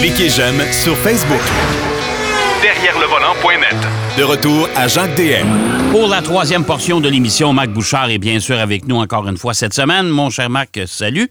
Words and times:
Cliquez 0.00 0.28
j'aime 0.28 0.60
sur 0.72 0.96
Facebook. 0.98 1.40
Derrière 2.62 2.98
le 2.98 3.06
volant.net. 3.06 3.76
De 4.18 4.22
retour 4.22 4.68
à 4.76 4.86
Jacques 4.86 5.14
DM. 5.16 5.90
Pour 5.90 6.08
la 6.08 6.20
troisième 6.20 6.64
portion 6.64 7.00
de 7.00 7.08
l'émission, 7.08 7.52
Marc 7.52 7.70
Bouchard 7.70 8.10
est 8.10 8.18
bien 8.18 8.40
sûr 8.40 8.58
avec 8.58 8.86
nous 8.86 8.96
encore 8.96 9.26
une 9.28 9.36
fois 9.36 9.54
cette 9.54 9.74
semaine. 9.74 10.08
Mon 10.08 10.30
cher 10.30 10.50
Marc, 10.50 10.80
salut. 10.86 11.28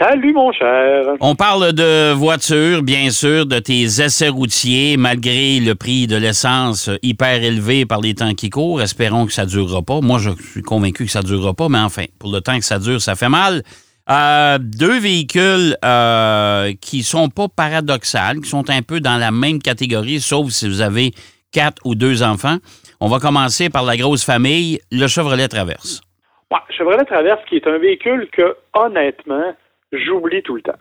Salut, 0.00 0.32
mon 0.34 0.52
cher. 0.52 1.04
On 1.20 1.34
parle 1.36 1.72
de 1.72 2.12
voitures, 2.12 2.82
bien 2.82 3.10
sûr, 3.10 3.46
de 3.46 3.58
tes 3.60 3.84
essais 3.84 4.28
routiers, 4.28 4.96
malgré 4.96 5.60
le 5.60 5.74
prix 5.74 6.06
de 6.06 6.16
l'essence 6.16 6.90
hyper 7.02 7.42
élevé 7.42 7.86
par 7.86 8.00
les 8.00 8.14
temps 8.14 8.34
qui 8.34 8.50
courent. 8.50 8.82
Espérons 8.82 9.26
que 9.26 9.32
ça 9.32 9.44
ne 9.44 9.50
durera 9.50 9.82
pas. 9.82 10.00
Moi, 10.00 10.18
je 10.18 10.30
suis 10.50 10.62
convaincu 10.62 11.04
que 11.04 11.10
ça 11.10 11.20
ne 11.20 11.26
durera 11.26 11.54
pas, 11.54 11.68
mais 11.68 11.78
enfin, 11.78 12.04
pour 12.18 12.32
le 12.32 12.40
temps 12.40 12.58
que 12.58 12.64
ça 12.64 12.78
dure, 12.78 13.00
ça 13.00 13.14
fait 13.14 13.28
mal. 13.28 13.62
Euh, 14.10 14.58
deux 14.60 15.00
véhicules 15.00 15.76
euh, 15.82 16.72
qui 16.80 17.02
sont 17.02 17.30
pas 17.30 17.46
paradoxales, 17.48 18.40
qui 18.40 18.50
sont 18.50 18.68
un 18.68 18.82
peu 18.82 19.00
dans 19.00 19.16
la 19.16 19.30
même 19.30 19.60
catégorie, 19.60 20.20
sauf 20.20 20.48
si 20.48 20.68
vous 20.68 20.82
avez 20.82 21.12
quatre 21.52 21.80
ou 21.86 21.94
deux 21.94 22.22
enfants. 22.22 22.58
On 23.00 23.08
va 23.08 23.18
commencer 23.18 23.70
par 23.70 23.84
la 23.84 23.96
grosse 23.96 24.24
famille, 24.24 24.78
le 24.92 25.06
Chevrolet 25.06 25.48
Traverse. 25.48 26.02
Ouais, 26.50 26.58
Chevrolet 26.76 27.04
Traverse, 27.04 27.40
qui 27.48 27.56
est 27.56 27.66
un 27.66 27.78
véhicule 27.78 28.28
que, 28.30 28.56
honnêtement, 28.74 29.54
j'oublie 29.92 30.42
tout 30.42 30.56
le 30.56 30.62
temps. 30.62 30.78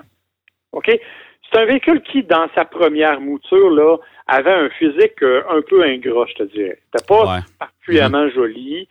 OK? 0.74 0.90
C'est 0.90 1.60
un 1.60 1.66
véhicule 1.66 2.02
qui, 2.02 2.24
dans 2.24 2.48
sa 2.56 2.66
première 2.66 3.22
mouture, 3.22 3.70
là, 3.70 3.98
avait 4.28 4.54
un 4.54 4.70
physique 4.70 5.22
euh, 5.22 5.44
un 5.50 5.62
peu 5.62 5.84
ingrat, 5.84 6.26
je 6.30 6.44
te 6.44 6.52
dirais. 6.52 6.80
C'était 6.86 7.06
pas 7.06 7.40
particulièrement 7.60 8.30
joli. 8.30 8.88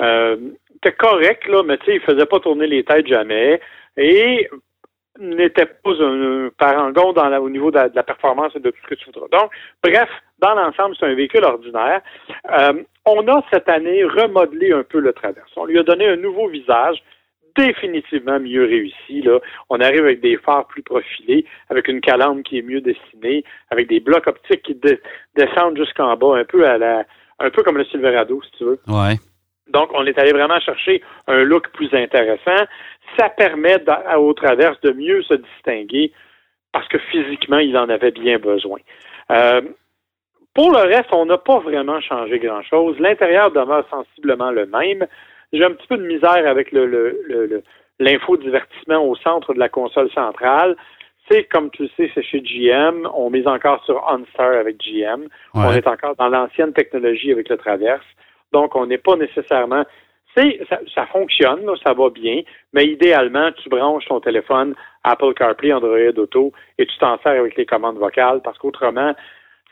Euh, 0.00 0.36
c'était 0.76 0.96
correct, 0.96 1.46
là, 1.48 1.62
mais 1.62 1.78
tu 1.78 1.86
sais, 1.86 1.94
il 1.96 2.00
faisait 2.00 2.26
pas 2.26 2.40
tourner 2.40 2.66
les 2.66 2.84
têtes 2.84 3.06
jamais. 3.06 3.60
Et 3.96 4.48
n'était 5.18 5.66
pas 5.66 5.92
un, 6.02 6.50
parangon 6.58 7.14
au 7.40 7.50
niveau 7.50 7.70
de 7.70 7.90
la, 7.94 8.02
performance 8.02 8.52
et 8.54 8.60
de 8.60 8.70
tout 8.70 8.78
ce 8.82 8.88
que 8.88 8.94
tu 8.94 9.06
voudras. 9.06 9.28
Donc, 9.32 9.50
bref, 9.82 10.08
dans 10.38 10.54
l'ensemble, 10.54 10.94
c'est 10.98 11.06
un 11.06 11.14
véhicule 11.14 11.44
ordinaire. 11.44 12.02
Euh, 12.50 12.82
on 13.06 13.26
a 13.28 13.42
cette 13.50 13.68
année 13.68 14.04
remodelé 14.04 14.72
un 14.72 14.82
peu 14.82 14.98
le 14.98 15.12
Traverse. 15.12 15.50
On 15.56 15.64
lui 15.64 15.78
a 15.78 15.82
donné 15.82 16.06
un 16.06 16.16
nouveau 16.16 16.48
visage 16.48 17.02
définitivement 17.56 18.38
mieux 18.38 18.64
réussi. 18.64 19.22
Là. 19.22 19.38
On 19.70 19.80
arrive 19.80 20.04
avec 20.04 20.20
des 20.20 20.36
phares 20.36 20.66
plus 20.66 20.82
profilés, 20.82 21.46
avec 21.70 21.88
une 21.88 22.02
calandre 22.02 22.42
qui 22.42 22.58
est 22.58 22.62
mieux 22.62 22.82
dessinée, 22.82 23.44
avec 23.70 23.88
des 23.88 24.00
blocs 24.00 24.26
optiques 24.26 24.62
qui 24.62 24.78
descendent 25.34 25.78
jusqu'en 25.78 26.14
bas, 26.16 26.36
un 26.36 26.44
peu 26.44 26.68
à 26.68 26.76
la, 26.76 27.04
un 27.38 27.50
peu 27.50 27.62
comme 27.62 27.78
le 27.78 27.84
Silverado, 27.86 28.42
si 28.42 28.50
tu 28.58 28.64
veux. 28.64 28.78
Ouais. 28.88 29.14
Donc, 29.68 29.90
on 29.94 30.06
est 30.06 30.18
allé 30.18 30.32
vraiment 30.32 30.60
chercher 30.60 31.02
un 31.26 31.42
look 31.42 31.68
plus 31.70 31.92
intéressant. 31.92 32.64
Ça 33.18 33.28
permet 33.30 33.76
au 34.16 34.32
Traverse 34.32 34.80
de 34.82 34.92
mieux 34.92 35.22
se 35.22 35.34
distinguer 35.34 36.12
parce 36.72 36.88
que 36.88 36.98
physiquement, 36.98 37.58
il 37.58 37.76
en 37.76 37.88
avait 37.88 38.10
bien 38.10 38.38
besoin. 38.38 38.78
Euh, 39.30 39.62
pour 40.54 40.70
le 40.70 40.78
reste, 40.78 41.12
on 41.12 41.26
n'a 41.26 41.38
pas 41.38 41.58
vraiment 41.58 42.00
changé 42.00 42.38
grand-chose. 42.38 42.98
L'intérieur 42.98 43.50
demeure 43.50 43.86
sensiblement 43.90 44.50
le 44.50 44.66
même. 44.66 45.06
J'ai 45.52 45.64
un 45.64 45.72
petit 45.72 45.86
peu 45.86 45.96
de 45.96 46.06
misère 46.06 46.46
avec 46.46 46.72
le, 46.72 46.86
le, 46.86 47.62
l'infodivertissement 47.98 49.04
au 49.04 49.16
centre 49.16 49.54
de 49.54 49.58
la 49.58 49.68
console 49.68 50.10
centrale. 50.12 50.76
C'est 51.30 51.44
comme 51.44 51.70
tu 51.70 51.84
le 51.84 51.90
sais, 51.96 52.10
c'est 52.14 52.22
chez 52.22 52.40
GM. 52.40 53.08
On 53.14 53.30
mise 53.30 53.46
encore 53.46 53.84
sur 53.84 54.02
OnStar 54.10 54.52
avec 54.52 54.78
GM. 54.78 55.28
On 55.54 55.72
est 55.72 55.86
encore 55.86 56.14
dans 56.16 56.28
l'ancienne 56.28 56.72
technologie 56.72 57.32
avec 57.32 57.48
le 57.48 57.56
Traverse. 57.56 58.04
Donc, 58.56 58.74
on 58.74 58.86
n'est 58.86 59.04
pas 59.08 59.16
nécessairement. 59.16 59.84
Ça, 60.34 61.06
fonctionne, 61.12 61.70
ça 61.84 61.92
va 61.92 62.08
bien, 62.08 62.40
mais 62.72 62.86
idéalement, 62.86 63.52
tu 63.52 63.68
branches 63.68 64.06
ton 64.06 64.20
téléphone 64.20 64.74
Apple 65.04 65.34
CarPlay, 65.34 65.74
Android 65.74 66.16
Auto 66.16 66.52
et 66.78 66.86
tu 66.86 66.96
t'en 66.98 67.18
sers 67.18 67.38
avec 67.40 67.54
les 67.56 67.66
commandes 67.66 67.98
vocales 67.98 68.40
parce 68.42 68.56
qu'autrement, 68.56 69.14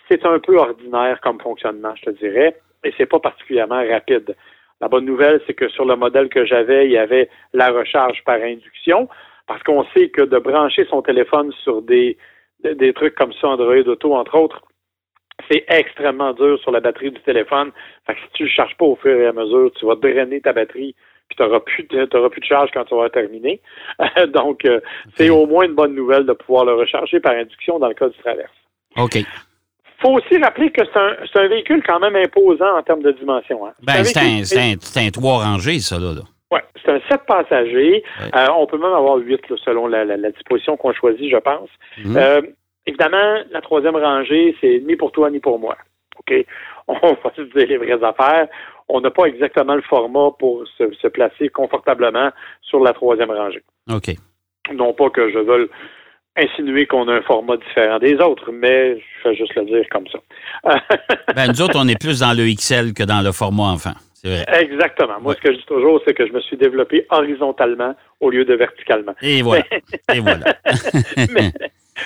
c'est 0.06 0.24
un 0.26 0.38
peu 0.38 0.56
ordinaire 0.58 1.18
comme 1.22 1.40
fonctionnement, 1.40 1.94
je 1.96 2.10
te 2.10 2.10
dirais, 2.10 2.56
et 2.82 2.92
c'est 2.96 3.06
pas 3.06 3.20
particulièrement 3.20 3.82
rapide. 3.88 4.36
La 4.82 4.88
bonne 4.88 5.06
nouvelle, 5.06 5.40
c'est 5.46 5.54
que 5.54 5.68
sur 5.68 5.86
le 5.86 5.96
modèle 5.96 6.28
que 6.28 6.44
j'avais, 6.44 6.86
il 6.86 6.92
y 6.92 6.98
avait 6.98 7.30
la 7.54 7.70
recharge 7.70 8.22
par 8.24 8.36
induction, 8.36 9.08
parce 9.46 9.62
qu'on 9.62 9.84
sait 9.94 10.08
que 10.10 10.22
de 10.22 10.38
brancher 10.38 10.86
son 10.90 11.00
téléphone 11.00 11.52
sur 11.62 11.80
des 11.80 12.16
trucs 12.94 13.14
comme 13.14 13.32
ça, 13.34 13.48
Android 13.48 13.86
Auto, 13.86 14.14
entre 14.14 14.38
autres, 14.38 14.62
c'est 15.50 15.64
extrêmement 15.68 16.32
dur 16.32 16.58
sur 16.60 16.70
la 16.70 16.80
batterie 16.80 17.10
du 17.10 17.20
téléphone. 17.20 17.70
Fait 18.06 18.14
que 18.14 18.20
si 18.20 18.26
tu 18.34 18.42
ne 18.44 18.48
le 18.48 18.54
charges 18.54 18.76
pas 18.76 18.84
au 18.86 18.96
fur 18.96 19.18
et 19.18 19.26
à 19.26 19.32
mesure, 19.32 19.70
tu 19.78 19.86
vas 19.86 19.96
drainer 19.96 20.40
ta 20.40 20.52
batterie 20.52 20.94
puis 21.28 21.36
tu 21.38 21.42
n'auras 21.42 21.60
plus, 21.60 21.84
de, 21.84 22.28
plus 22.28 22.40
de 22.40 22.44
charge 22.44 22.70
quand 22.74 22.84
tu 22.84 22.94
vas 22.94 23.08
terminer. 23.08 23.58
Donc, 24.34 24.66
euh, 24.66 24.80
c'est 25.16 25.30
au 25.30 25.46
moins 25.46 25.64
une 25.64 25.74
bonne 25.74 25.94
nouvelle 25.94 26.26
de 26.26 26.34
pouvoir 26.34 26.66
le 26.66 26.74
recharger 26.74 27.18
par 27.18 27.32
induction 27.32 27.78
dans 27.78 27.88
le 27.88 27.94
cas 27.94 28.08
du 28.08 28.18
traverse. 28.18 28.52
OK 28.98 29.24
faut 30.04 30.10
aussi 30.10 30.36
rappeler 30.36 30.70
que 30.70 30.82
c'est 30.84 30.98
un, 30.98 31.44
un, 31.44 31.48
véhicule 31.48 31.82
quand 31.86 31.98
même 31.98 32.14
imposant 32.14 32.76
en 32.76 32.82
termes 32.82 33.02
de 33.02 33.12
dimension. 33.12 33.66
Hein. 33.66 33.72
Ben, 33.82 34.04
c'est 34.04 34.58
un, 34.58 35.06
un, 35.06 35.10
trois 35.10 35.42
rangées, 35.42 35.78
ça, 35.78 35.98
là. 35.98 36.12
Oui, 36.50 36.60
c'est 36.84 36.92
un 36.92 37.00
sept 37.08 37.22
passagers. 37.26 38.04
Euh, 38.20 38.46
on 38.56 38.66
peut 38.66 38.76
même 38.76 38.92
avoir 38.92 39.16
huit, 39.16 39.40
selon 39.64 39.86
la, 39.86 40.04
disposition 40.30 40.76
qu'on 40.76 40.92
choisit, 40.92 41.30
je 41.30 41.38
pense. 41.38 41.70
Mhm. 42.04 42.16
Euh, 42.16 42.42
évidemment, 42.86 43.38
la 43.50 43.60
troisième 43.60 43.96
rangée, 43.96 44.56
c'est 44.60 44.82
ni 44.86 44.96
pour 44.96 45.12
toi 45.12 45.30
ni 45.30 45.40
pour 45.40 45.58
moi. 45.58 45.76
OK? 46.18 46.34
On 46.88 46.98
va 46.98 47.34
se 47.34 47.42
dire 47.42 47.66
les 47.68 47.78
vraies 47.78 48.04
affaires. 48.04 48.48
On 48.88 49.00
n'a 49.00 49.10
pas 49.10 49.24
exactement 49.24 49.74
le 49.74 49.82
format 49.82 50.30
pour 50.38 50.64
se, 50.76 50.92
se, 50.92 51.08
placer 51.08 51.48
confortablement 51.48 52.30
sur 52.60 52.80
la 52.80 52.92
troisième 52.92 53.30
rangée. 53.30 53.62
OK. 53.90 54.14
Non 54.74 54.92
pas 54.92 55.08
que 55.08 55.30
je 55.30 55.38
veuille 55.38 55.68
insinuer 56.36 56.86
qu'on 56.86 57.08
a 57.08 57.14
un 57.14 57.22
format 57.22 57.56
différent 57.56 57.98
des 57.98 58.16
autres, 58.16 58.50
mais 58.52 58.98
je 58.98 59.28
vais 59.28 59.36
juste 59.36 59.54
le 59.54 59.64
dire 59.64 59.84
comme 59.90 60.06
ça. 60.08 60.18
ben, 61.34 61.48
nous 61.48 61.62
autres, 61.62 61.78
on 61.78 61.88
est 61.88 62.00
plus 62.00 62.20
dans 62.20 62.36
le 62.36 62.52
XL 62.52 62.92
que 62.92 63.04
dans 63.04 63.22
le 63.22 63.32
format 63.32 63.64
enfant. 63.64 63.94
Vrai. 64.24 64.44
Exactement. 64.60 65.20
Moi, 65.20 65.34
ce 65.34 65.40
que 65.40 65.52
je 65.52 65.58
dis 65.58 65.66
toujours, 65.66 66.00
c'est 66.06 66.14
que 66.14 66.26
je 66.26 66.32
me 66.32 66.40
suis 66.40 66.56
développé 66.56 67.06
horizontalement 67.10 67.94
au 68.20 68.30
lieu 68.30 68.44
de 68.46 68.54
verticalement. 68.54 69.14
Et 69.20 69.42
voilà. 69.42 69.64
Et 70.14 70.20
voilà. 70.20 70.56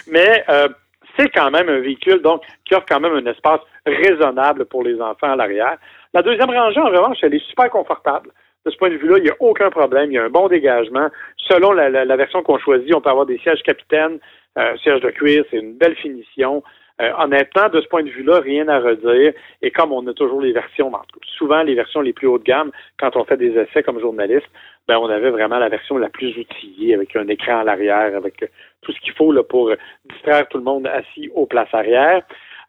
mais, 0.08 0.44
euh, 0.48 0.68
c'est 1.16 1.28
quand 1.30 1.50
même 1.50 1.68
un 1.68 1.80
véhicule 1.80 2.20
donc 2.20 2.42
qui 2.64 2.74
offre 2.74 2.86
quand 2.88 3.00
même 3.00 3.14
un 3.14 3.30
espace 3.30 3.60
raisonnable 3.86 4.66
pour 4.66 4.82
les 4.82 5.00
enfants 5.00 5.32
à 5.32 5.36
l'arrière. 5.36 5.76
La 6.12 6.22
deuxième 6.22 6.50
rangée, 6.50 6.80
en 6.80 6.90
revanche, 6.90 7.18
elle 7.22 7.34
est 7.34 7.46
super 7.48 7.70
confortable. 7.70 8.30
De 8.64 8.70
ce 8.70 8.76
point 8.76 8.90
de 8.90 8.96
vue-là, 8.96 9.18
il 9.18 9.24
n'y 9.24 9.30
a 9.30 9.36
aucun 9.40 9.70
problème. 9.70 10.10
Il 10.10 10.14
y 10.14 10.18
a 10.18 10.24
un 10.24 10.30
bon 10.30 10.48
dégagement. 10.48 11.08
Selon 11.36 11.72
la, 11.72 12.16
version 12.16 12.42
qu'on 12.42 12.58
choisit, 12.58 12.94
on 12.94 13.00
peut 13.00 13.10
avoir 13.10 13.26
des 13.26 13.38
sièges 13.38 13.62
capitaines, 13.62 14.18
euh, 14.58 14.76
sièges 14.78 15.00
de 15.00 15.10
cuir, 15.10 15.44
c'est 15.50 15.58
une 15.58 15.74
belle 15.74 15.96
finition. 15.96 16.62
Euh, 17.00 17.12
honnêtement, 17.18 17.68
de 17.68 17.80
ce 17.80 17.86
point 17.86 18.02
de 18.02 18.10
vue-là, 18.10 18.40
rien 18.40 18.68
à 18.68 18.80
redire. 18.80 19.32
Et 19.62 19.70
comme 19.70 19.92
on 19.92 20.06
a 20.08 20.12
toujours 20.14 20.40
les 20.40 20.52
versions, 20.52 20.90
souvent 21.36 21.62
les 21.62 21.74
versions 21.74 22.00
les 22.00 22.12
plus 22.12 22.26
haut 22.26 22.38
de 22.38 22.44
gamme, 22.44 22.72
quand 22.98 23.14
on 23.16 23.24
fait 23.24 23.36
des 23.36 23.56
essais 23.56 23.82
comme 23.84 24.00
journaliste, 24.00 24.48
ben 24.88 24.98
on 24.98 25.08
avait 25.08 25.30
vraiment 25.30 25.58
la 25.58 25.68
version 25.68 25.96
la 25.98 26.08
plus 26.08 26.36
outillée, 26.36 26.94
avec 26.94 27.14
un 27.14 27.28
écran 27.28 27.60
à 27.60 27.64
l'arrière, 27.64 28.16
avec 28.16 28.44
tout 28.82 28.92
ce 28.92 29.00
qu'il 29.00 29.12
faut 29.12 29.32
pour 29.44 29.70
distraire 30.10 30.48
tout 30.48 30.58
le 30.58 30.64
monde 30.64 30.86
assis 30.86 31.30
aux 31.34 31.46
places 31.46 31.72
arrière. 31.72 32.22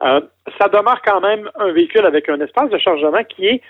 Euh, 0.04 0.22
ça 0.60 0.70
demeure 0.70 1.02
quand 1.04 1.22
même 1.22 1.50
un 1.56 1.72
véhicule 1.72 2.06
avec 2.06 2.30
un 2.30 2.40
espace 2.40 2.70
de 2.70 2.78
chargement 2.78 3.24
qui 3.24 3.48
est 3.48 3.62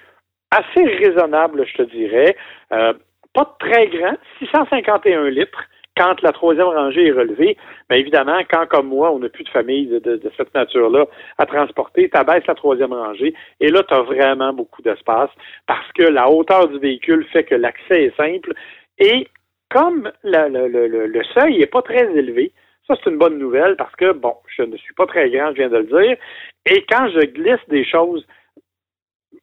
assez 0.52 0.84
raisonnable, 0.84 1.66
je 1.66 1.84
te 1.84 1.84
dirais. 1.84 2.36
Euh, 2.72 2.94
pas 3.34 3.56
très 3.60 3.88
grand, 3.88 4.16
651 4.40 5.30
litres 5.30 5.64
quand 5.98 6.22
la 6.22 6.32
troisième 6.32 6.68
rangée 6.68 7.08
est 7.08 7.12
relevée. 7.12 7.58
Mais 7.90 8.00
évidemment, 8.00 8.40
quand 8.50 8.66
comme 8.68 8.88
moi, 8.88 9.12
on 9.12 9.20
n'a 9.20 9.30
plus 9.30 9.44
de 9.44 9.50
famille 9.50 9.88
de, 9.88 10.32
cette 10.38 10.54
nature-là 10.54 11.06
à 11.38 11.46
transporter, 11.46 12.10
tu 12.10 12.18
abaisses 12.18 12.48
la 12.48 12.56
troisième 12.56 12.94
rangée 12.94 13.34
et 13.60 13.70
là, 13.70 13.84
tu 13.84 13.94
as 13.94 14.02
vraiment 14.02 14.54
beaucoup 14.54 14.82
d'espace 14.82 15.30
parce 15.68 15.92
que 15.94 16.04
la 16.04 16.30
hauteur 16.30 16.68
du 16.70 16.80
véhicule 16.80 17.26
fait 17.34 17.44
que 17.44 17.56
l'accès 17.56 18.06
est 18.06 18.16
simple 18.16 18.54
et 18.98 19.28
comme 19.70 20.12
le, 20.24 21.24
seuil 21.34 21.60
n'est 21.60 21.68
pas 21.68 21.82
très 21.82 22.12
élevé, 22.16 22.52
ça, 22.88 22.96
c'est 22.96 23.10
une 23.10 23.18
bonne 23.18 23.38
nouvelle 23.38 23.76
parce 23.76 23.96
que, 23.96 24.14
bon, 24.14 24.36
je 24.58 24.64
ne 24.64 24.76
suis 24.78 24.94
pas 24.96 25.06
très 25.06 25.30
grand, 25.30 25.52
je 25.52 25.58
viens 25.58 25.70
de 25.70 25.78
le 25.78 25.84
dire. 25.84 26.18
Et 26.66 26.84
quand 26.90 27.08
je 27.10 27.20
glisse 27.28 27.68
des 27.68 27.86
choses 27.86 28.26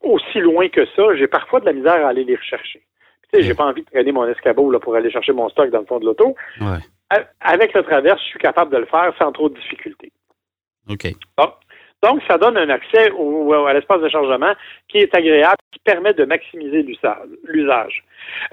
aussi 0.03 0.41
loin 0.41 0.69
que 0.69 0.85
ça, 0.97 1.15
j'ai 1.15 1.29
parfois 1.29 1.61
de 1.61 1.67
la 1.67 1.73
misère 1.73 2.05
à 2.05 2.09
aller 2.09 2.25
les 2.25 2.35
rechercher. 2.35 2.83
Tu 3.33 3.41
sais, 3.41 3.47
j'ai 3.47 3.55
pas 3.55 3.65
envie 3.65 3.83
de 3.83 3.91
traîner 3.91 4.13
mon 4.13 4.27
escabeau 4.27 4.71
là, 4.71 4.79
pour 4.79 4.95
aller 4.95 5.11
chercher 5.11 5.33
mon 5.33 5.49
stock 5.49 5.71
dans 5.71 5.81
le 5.81 5.87
fond 5.87 5.99
de 5.99 6.05
l'auto. 6.07 6.37
Avec 7.41 7.73
le 7.75 7.83
traverse, 7.83 8.21
je 8.23 8.27
suis 8.29 8.39
capable 8.39 8.73
de 8.73 8.79
le 8.79 8.87
faire 8.87 9.13
sans 9.19 9.33
trop 9.33 9.49
de 9.49 9.55
difficultés. 9.55 10.13
OK. 10.89 11.07
Donc, 12.03 12.23
ça 12.29 12.39
donne 12.39 12.57
un 12.57 12.69
accès 12.69 13.11
au, 13.13 13.53
à 13.53 13.73
l'espace 13.73 14.01
de 14.01 14.09
chargement 14.09 14.53
qui 14.89 14.99
est 14.99 15.15
agréable, 15.15 15.57
qui 15.73 15.79
permet 15.81 16.13
de 16.13 16.25
maximiser 16.25 16.83
l'usage. 17.45 18.05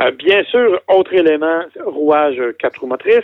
Euh, 0.01 0.11
bien 0.11 0.43
sûr, 0.45 0.79
autre 0.87 1.13
élément, 1.13 1.63
rouage 1.85 2.41
quatre 2.57 2.79
roues 2.79 2.87
motrices. 2.87 3.19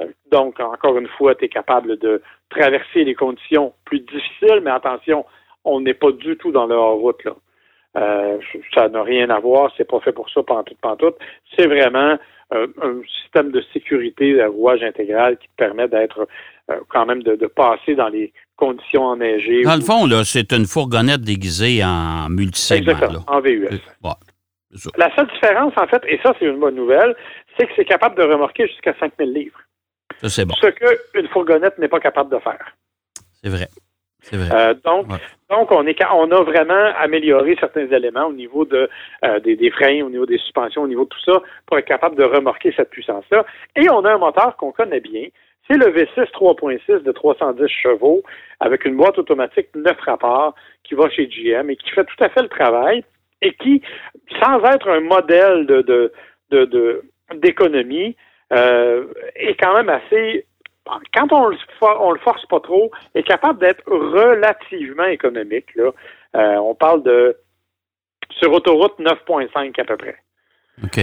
Euh, 0.00 0.06
donc, 0.30 0.58
encore 0.60 0.98
une 0.98 1.08
fois, 1.08 1.34
tu 1.34 1.44
es 1.44 1.48
capable 1.48 1.98
de 1.98 2.20
traverser 2.50 3.04
les 3.04 3.14
conditions 3.14 3.72
plus 3.84 4.00
difficiles, 4.00 4.60
mais 4.62 4.70
attention, 4.70 5.24
on 5.64 5.80
n'est 5.80 5.94
pas 5.94 6.10
du 6.12 6.36
tout 6.36 6.52
dans 6.52 6.66
le 6.66 6.74
hors-route. 6.74 7.22
Euh, 7.96 8.38
ça 8.74 8.88
n'a 8.88 9.02
rien 9.02 9.30
à 9.30 9.40
voir, 9.40 9.72
c'est 9.76 9.88
pas 9.88 10.00
fait 10.00 10.12
pour 10.12 10.30
ça, 10.30 10.42
pantoute, 10.42 10.78
pantoute. 10.80 11.16
C'est 11.56 11.66
vraiment 11.66 12.16
euh, 12.52 12.66
un 12.82 13.00
système 13.22 13.50
de 13.50 13.62
sécurité, 13.72 14.40
un 14.40 14.48
rouage 14.48 14.82
intégral 14.82 15.38
qui 15.38 15.48
te 15.48 15.56
permet 15.56 15.88
d'être 15.88 16.28
euh, 16.70 16.76
quand 16.88 17.06
même 17.06 17.22
de, 17.22 17.34
passer 17.46 17.96
dans 17.96 18.08
les 18.08 18.32
conditions 18.56 19.04
enneigées. 19.04 19.62
Dans 19.62 19.74
le 19.74 19.82
fond, 19.82 20.06
là, 20.06 20.22
c'est 20.24 20.52
une 20.52 20.66
fourgonnette 20.66 21.22
déguisée 21.22 21.82
en 21.84 22.28
multisegment. 22.28 22.92
Exactement, 22.92 23.24
en 23.26 23.40
VUS. 23.40 23.68
La 24.96 25.14
seule 25.16 25.26
différence, 25.26 25.72
en 25.76 25.86
fait, 25.88 26.02
et 26.06 26.20
ça, 26.22 26.32
c'est 26.38 26.46
une 26.46 26.60
bonne 26.60 26.76
nouvelle, 26.76 27.16
c'est 27.58 27.66
que 27.66 27.72
c'est 27.74 27.84
capable 27.84 28.16
de 28.16 28.22
remorquer 28.22 28.68
jusqu'à 28.68 28.94
5000 29.00 29.32
livres. 29.32 29.60
Ça, 30.20 30.28
c'est 30.28 30.44
bon. 30.44 30.54
Ce 30.60 30.68
qu'une 30.68 31.28
fourgonnette 31.28 31.76
n'est 31.78 31.88
pas 31.88 31.98
capable 31.98 32.30
de 32.30 32.38
faire. 32.38 32.76
C'est 33.42 33.48
vrai. 33.48 33.68
Euh, 34.32 34.74
donc, 34.84 35.06
donc 35.50 35.72
on, 35.72 35.86
est, 35.86 35.98
on 36.12 36.30
a 36.30 36.42
vraiment 36.42 36.92
amélioré 36.98 37.56
certains 37.58 37.86
éléments 37.90 38.26
au 38.26 38.32
niveau 38.32 38.64
de, 38.64 38.88
euh, 39.24 39.40
des, 39.40 39.70
freins, 39.70 40.02
au 40.02 40.10
niveau 40.10 40.26
des 40.26 40.38
suspensions, 40.38 40.82
au 40.82 40.88
niveau 40.88 41.04
de 41.04 41.08
tout 41.08 41.22
ça, 41.24 41.42
pour 41.66 41.78
être 41.78 41.86
capable 41.86 42.16
de 42.16 42.24
remorquer 42.24 42.72
cette 42.76 42.90
puissance-là. 42.90 43.44
Et 43.76 43.90
on 43.90 44.04
a 44.04 44.12
un 44.12 44.18
moteur 44.18 44.56
qu'on 44.56 44.72
connaît 44.72 45.00
bien. 45.00 45.26
C'est 45.68 45.76
le 45.76 45.92
V6 45.92 46.30
3.6 46.32 47.02
de 47.02 47.12
310 47.12 47.68
chevaux 47.68 48.22
avec 48.60 48.84
une 48.84 48.96
boîte 48.96 49.18
automatique 49.18 49.68
9 49.74 49.96
rapports 50.00 50.54
qui 50.84 50.94
va 50.94 51.08
chez 51.10 51.26
GM 51.26 51.70
et 51.70 51.76
qui 51.76 51.90
fait 51.90 52.04
tout 52.04 52.24
à 52.24 52.28
fait 52.28 52.42
le 52.42 52.48
travail 52.48 53.04
et 53.42 53.54
qui, 53.54 53.82
sans 54.40 54.62
être 54.64 54.88
un 54.88 55.00
modèle 55.00 55.66
de, 55.66 56.12
de, 56.50 57.02
d'économie, 57.34 58.16
euh, 58.52 59.06
est 59.36 59.54
quand 59.60 59.74
même 59.74 59.88
assez 59.88 60.44
quand 61.14 61.32
on 61.32 61.48
le, 61.48 61.56
on 61.82 62.12
le 62.12 62.18
force 62.20 62.44
pas 62.46 62.60
trop, 62.60 62.90
est 63.14 63.22
capable 63.22 63.58
d'être 63.60 63.82
relativement 63.86 65.04
économique. 65.04 65.74
Là. 65.74 65.90
Euh, 66.36 66.56
on 66.56 66.74
parle 66.74 67.02
de 67.02 67.36
sur 68.38 68.52
autoroute 68.52 68.98
9,5 68.98 69.80
à 69.80 69.84
peu 69.84 69.96
près. 69.96 70.16
OK. 70.84 71.00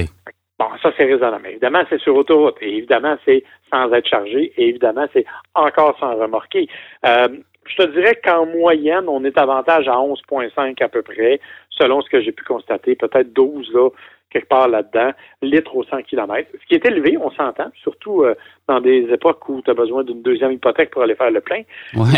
Bon, 0.60 0.66
ça, 0.82 0.92
c'est 0.98 1.06
raisonnable. 1.06 1.48
Évidemment, 1.48 1.84
c'est 1.90 2.00
sur 2.00 2.16
autoroute. 2.16 2.56
Et 2.62 2.78
évidemment, 2.78 3.16
c'est 3.26 3.44
sans 3.72 3.92
être 3.94 4.08
chargé. 4.08 4.54
Et 4.58 4.70
évidemment, 4.70 5.06
c'est 5.14 5.26
encore 5.54 5.98
sans 6.00 6.16
remorquer. 6.16 6.68
Euh, 7.06 7.28
je 7.68 7.76
te 7.76 7.88
dirais 7.92 8.20
qu'en 8.24 8.46
moyenne, 8.46 9.06
on 9.08 9.24
est 9.24 9.38
avantage 9.38 9.88
à 9.88 9.94
11,5 9.94 10.84
à 10.84 10.90
peu 10.90 11.02
près, 11.02 11.40
selon 11.70 12.02
ce 12.02 12.10
que 12.10 12.22
j'ai 12.22 12.32
pu 12.32 12.44
constater. 12.44 12.96
Peut-être 12.96 13.34
12 13.34 13.72
là, 13.74 13.90
quelque 14.30 14.48
part 14.48 14.68
là-dedans, 14.68 15.12
litres 15.42 15.76
au 15.76 15.84
100 15.84 16.04
km. 16.04 16.50
Ce 16.54 16.66
qui 16.68 16.76
est 16.76 16.86
élevé, 16.86 17.18
on 17.18 17.32
s'entend, 17.32 17.72
surtout 17.82 18.24
euh, 18.24 18.36
dans 18.68 18.82
des 18.82 19.08
époques 19.12 19.48
où 19.50 19.62
tu 19.62 19.72
as 19.72 19.74
besoin 19.74 20.04
d'une 20.04 20.22
deuxième 20.22 20.52
hypothèque 20.52 20.92
pour 20.92 21.04
aller 21.04 21.16
faire 21.16 21.32
le 21.32 21.42
plein. 21.42 21.62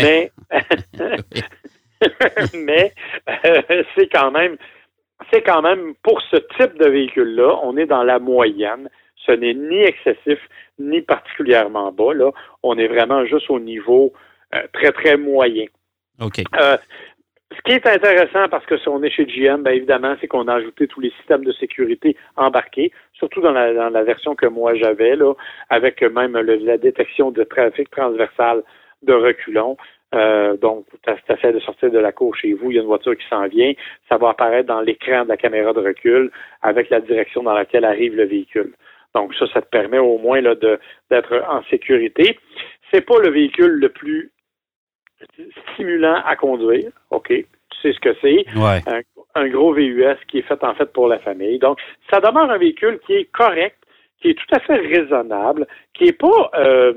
Mais, 0.02 0.32
mais 2.54 2.92
euh, 3.44 3.82
c'est 3.94 4.08
quand 4.08 4.30
même 4.30 4.56
c'est 5.30 5.42
quand 5.42 5.62
même 5.62 5.94
pour 6.02 6.20
ce 6.22 6.36
type 6.58 6.78
de 6.78 6.88
véhicule-là, 6.88 7.58
on 7.62 7.76
est 7.76 7.86
dans 7.86 8.02
la 8.02 8.18
moyenne. 8.18 8.88
Ce 9.16 9.32
n'est 9.32 9.54
ni 9.54 9.80
excessif 9.80 10.38
ni 10.78 11.02
particulièrement 11.02 11.92
bas. 11.92 12.14
Là. 12.14 12.30
On 12.62 12.78
est 12.78 12.88
vraiment 12.88 13.26
juste 13.26 13.50
au 13.50 13.60
niveau 13.60 14.12
très, 14.72 14.92
très 14.92 15.16
moyen. 15.16 15.66
OK. 16.20 16.42
Ce 17.52 17.60
qui 17.62 17.72
est 17.72 17.86
intéressant, 17.86 18.48
parce 18.48 18.64
que 18.66 18.78
si 18.78 18.88
on 18.88 19.02
est 19.02 19.10
chez 19.10 19.26
GM, 19.26 19.64
bien 19.64 19.72
évidemment, 19.72 20.14
c'est 20.20 20.28
qu'on 20.28 20.46
a 20.46 20.54
ajouté 20.54 20.86
tous 20.86 21.00
les 21.00 21.10
systèmes 21.18 21.44
de 21.44 21.52
sécurité 21.52 22.16
embarqués, 22.36 22.92
surtout 23.12 23.40
dans 23.40 23.50
la, 23.50 23.74
dans 23.74 23.90
la 23.90 24.04
version 24.04 24.36
que 24.36 24.46
moi 24.46 24.76
j'avais, 24.76 25.16
là, 25.16 25.34
avec 25.68 26.00
même 26.00 26.36
la 26.38 26.78
détection 26.78 27.32
de 27.32 27.42
trafic 27.42 27.90
transversal 27.90 28.62
de 29.02 29.12
reculons. 29.12 29.76
Euh, 30.14 30.56
donc, 30.56 30.86
tu 31.02 31.10
as, 31.10 31.36
fait 31.36 31.52
de 31.52 31.58
sortir 31.60 31.90
de 31.90 31.98
la 31.98 32.12
cour 32.12 32.36
chez 32.36 32.52
vous, 32.52 32.70
il 32.70 32.76
y 32.76 32.78
a 32.78 32.82
une 32.82 32.88
voiture 32.88 33.16
qui 33.16 33.26
s'en 33.28 33.46
vient, 33.48 33.72
ça 34.08 34.16
va 34.16 34.30
apparaître 34.30 34.68
dans 34.68 34.80
l'écran 34.80 35.24
de 35.24 35.28
la 35.28 35.36
caméra 35.36 35.72
de 35.72 35.80
recul 35.80 36.30
avec 36.62 36.88
la 36.90 37.00
direction 37.00 37.42
dans 37.42 37.54
laquelle 37.54 37.84
arrive 37.84 38.14
le 38.14 38.26
véhicule. 38.26 38.74
Donc, 39.14 39.34
ça, 39.34 39.46
ça 39.52 39.60
te 39.60 39.68
permet 39.68 39.98
au 39.98 40.18
moins 40.18 40.40
là, 40.40 40.54
d'être 40.54 41.44
en 41.48 41.64
sécurité. 41.64 42.38
C'est 42.92 43.04
pas 43.04 43.18
le 43.18 43.30
véhicule 43.30 43.72
le 43.72 43.88
plus 43.88 44.30
stimulant 45.72 46.22
à 46.24 46.36
conduire. 46.36 46.90
OK, 47.10 47.28
tu 47.28 47.46
sais 47.82 47.92
ce 47.92 48.00
que 48.00 48.14
c'est. 48.20 48.44
Un, 49.34 49.48
gros 49.48 49.72
VUS 49.72 50.16
qui 50.28 50.38
est 50.38 50.42
fait 50.42 50.62
en 50.64 50.74
fait 50.74 50.92
pour 50.92 51.06
la 51.06 51.18
famille. 51.20 51.58
Donc, 51.58 51.78
ça 52.10 52.20
demeure 52.20 52.50
un 52.50 52.58
véhicule 52.58 52.98
qui 53.06 53.14
est 53.14 53.24
correct, 53.26 53.76
qui 54.20 54.30
est 54.30 54.34
tout 54.34 54.54
à 54.54 54.60
fait 54.60 54.76
raisonnable, 54.76 55.66
qui 55.94 56.04
est 56.04 56.18
pas, 56.18 56.50
euh, 56.56 56.92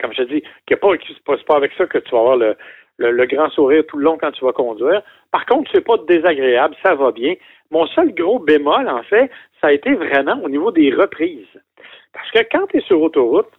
comme 0.00 0.12
je 0.14 0.22
dis, 0.22 0.42
qui 0.66 0.74
est 0.74 0.76
pas, 0.76 0.96
qui 0.96 1.12
se 1.12 1.20
passe 1.20 1.42
pas 1.42 1.56
avec 1.56 1.72
ça 1.76 1.86
que 1.86 1.98
tu 1.98 2.10
vas 2.10 2.20
avoir 2.20 2.36
le, 2.36 2.56
le, 2.98 3.26
grand 3.26 3.50
sourire 3.50 3.84
tout 3.86 3.98
le 3.98 4.04
long 4.04 4.18
quand 4.18 4.32
tu 4.32 4.44
vas 4.44 4.52
conduire. 4.52 5.02
Par 5.30 5.46
contre, 5.46 5.70
c'est 5.72 5.84
pas 5.84 5.96
désagréable, 6.08 6.74
ça 6.82 6.94
va 6.94 7.12
bien. 7.12 7.34
Mon 7.70 7.86
seul 7.86 8.14
gros 8.14 8.38
bémol, 8.38 8.88
en 8.88 9.02
fait, 9.02 9.30
ça 9.60 9.68
a 9.68 9.72
été 9.72 9.94
vraiment 9.94 10.40
au 10.42 10.48
niveau 10.48 10.72
des 10.72 10.92
reprises. 10.92 11.46
Parce 12.12 12.30
que 12.30 12.40
quand 12.50 12.66
tu 12.68 12.78
es 12.78 12.80
sur 12.80 13.00
autoroute, 13.00 13.50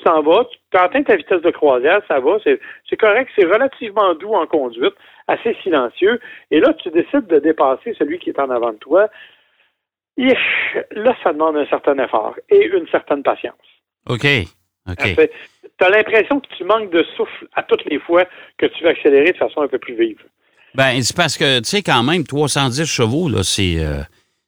tu 0.00 0.04
t'en 0.04 0.22
vas, 0.22 0.44
tu 0.70 0.78
atteins 0.78 1.02
ta 1.02 1.16
vitesse 1.16 1.42
de 1.42 1.50
croisière, 1.50 2.00
ça 2.08 2.20
va, 2.20 2.38
c'est 2.44 2.96
correct, 2.96 3.30
c'est 3.36 3.44
relativement 3.44 4.14
doux 4.14 4.32
en 4.32 4.46
conduite, 4.46 4.94
assez 5.28 5.54
silencieux. 5.62 6.20
Et 6.50 6.60
là, 6.60 6.72
tu 6.74 6.90
décides 6.90 7.26
de 7.26 7.38
dépasser 7.38 7.94
celui 7.98 8.18
qui 8.18 8.30
est 8.30 8.38
en 8.38 8.50
avant 8.50 8.72
de 8.72 8.78
toi. 8.78 9.08
Et 10.16 10.34
là, 10.92 11.14
ça 11.22 11.32
demande 11.32 11.56
un 11.56 11.66
certain 11.66 11.98
effort 11.98 12.34
et 12.48 12.66
une 12.66 12.86
certaine 12.88 13.22
patience. 13.22 13.54
OK. 14.08 14.26
OK. 14.88 15.16
Tu 15.78 15.84
as 15.84 15.90
l'impression 15.90 16.40
que 16.40 16.48
tu 16.56 16.64
manques 16.64 16.90
de 16.90 17.04
souffle 17.16 17.46
à 17.54 17.62
toutes 17.62 17.84
les 17.84 17.98
fois 17.98 18.24
que 18.58 18.66
tu 18.66 18.82
veux 18.82 18.90
accélérer 18.90 19.32
de 19.32 19.36
façon 19.36 19.62
un 19.62 19.68
peu 19.68 19.78
plus 19.78 19.94
vive. 19.94 20.22
Ben, 20.74 21.02
c'est 21.02 21.16
parce 21.16 21.36
que, 21.36 21.58
tu 21.58 21.68
sais, 21.68 21.82
quand 21.82 22.02
même, 22.02 22.24
310 22.24 22.84
chevaux, 22.84 23.28
là, 23.28 23.42
c'est, 23.42 23.76
euh, 23.78 24.02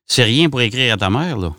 c'est 0.06 0.24
rien 0.24 0.48
pour 0.48 0.60
écrire 0.60 0.94
à 0.94 0.96
ta 0.96 1.10
mère, 1.10 1.36
là. 1.36 1.50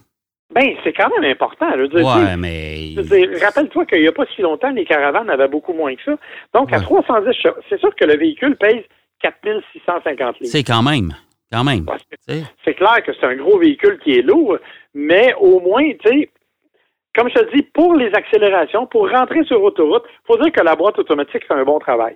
Ben, 0.53 0.75
c'est 0.83 0.94
quand 0.94 1.09
même 1.19 1.31
important. 1.31 1.67
ouais, 1.69 2.38
mais. 2.38 2.94
Rappelle-toi 3.41 3.85
qu'il 3.85 4.01
n'y 4.01 4.07
a 4.07 4.11
pas 4.11 4.25
si 4.35 4.41
longtemps, 4.41 4.69
les 4.69 4.85
caravanes 4.85 5.29
avaient 5.29 5.47
beaucoup 5.47 5.73
moins 5.73 5.95
que 5.95 6.03
ça. 6.03 6.17
Donc, 6.53 6.71
à 6.71 6.79
310 6.79 7.35
c'est 7.69 7.79
sûr 7.79 7.95
que 7.95 8.05
le 8.05 8.17
véhicule 8.17 8.55
pèse 8.57 8.83
4650 9.21 10.39
litres. 10.39 10.51
C'est 10.51 10.63
quand 10.63 10.83
même. 10.83 11.13
Quand 11.51 11.63
même. 11.63 11.85
c'est 12.27 12.73
clair 12.73 13.03
que 13.05 13.13
c'est 13.13 13.25
un 13.27 13.35
gros 13.35 13.59
véhicule 13.59 14.00
qui 14.00 14.17
est 14.17 14.23
lourd, 14.23 14.57
mais 14.95 15.35
au 15.39 15.59
moins, 15.59 15.83
tu 16.03 16.09
sais, 16.09 16.29
comme 17.15 17.29
je 17.29 17.35
te 17.35 17.55
dis, 17.55 17.61
pour 17.61 17.95
les 17.95 18.11
accélérations, 18.15 18.88
pour 18.88 19.09
rentrer 19.09 19.44
sur 19.44 19.61
autoroute, 19.61 20.03
il 20.07 20.25
faut 20.25 20.38
dire 20.41 20.51
que 20.51 20.61
la 20.61 20.75
boîte 20.75 20.97
automatique 20.97 21.45
fait 21.47 21.53
un 21.53 21.63
bon 21.63 21.77
travail. 21.77 22.15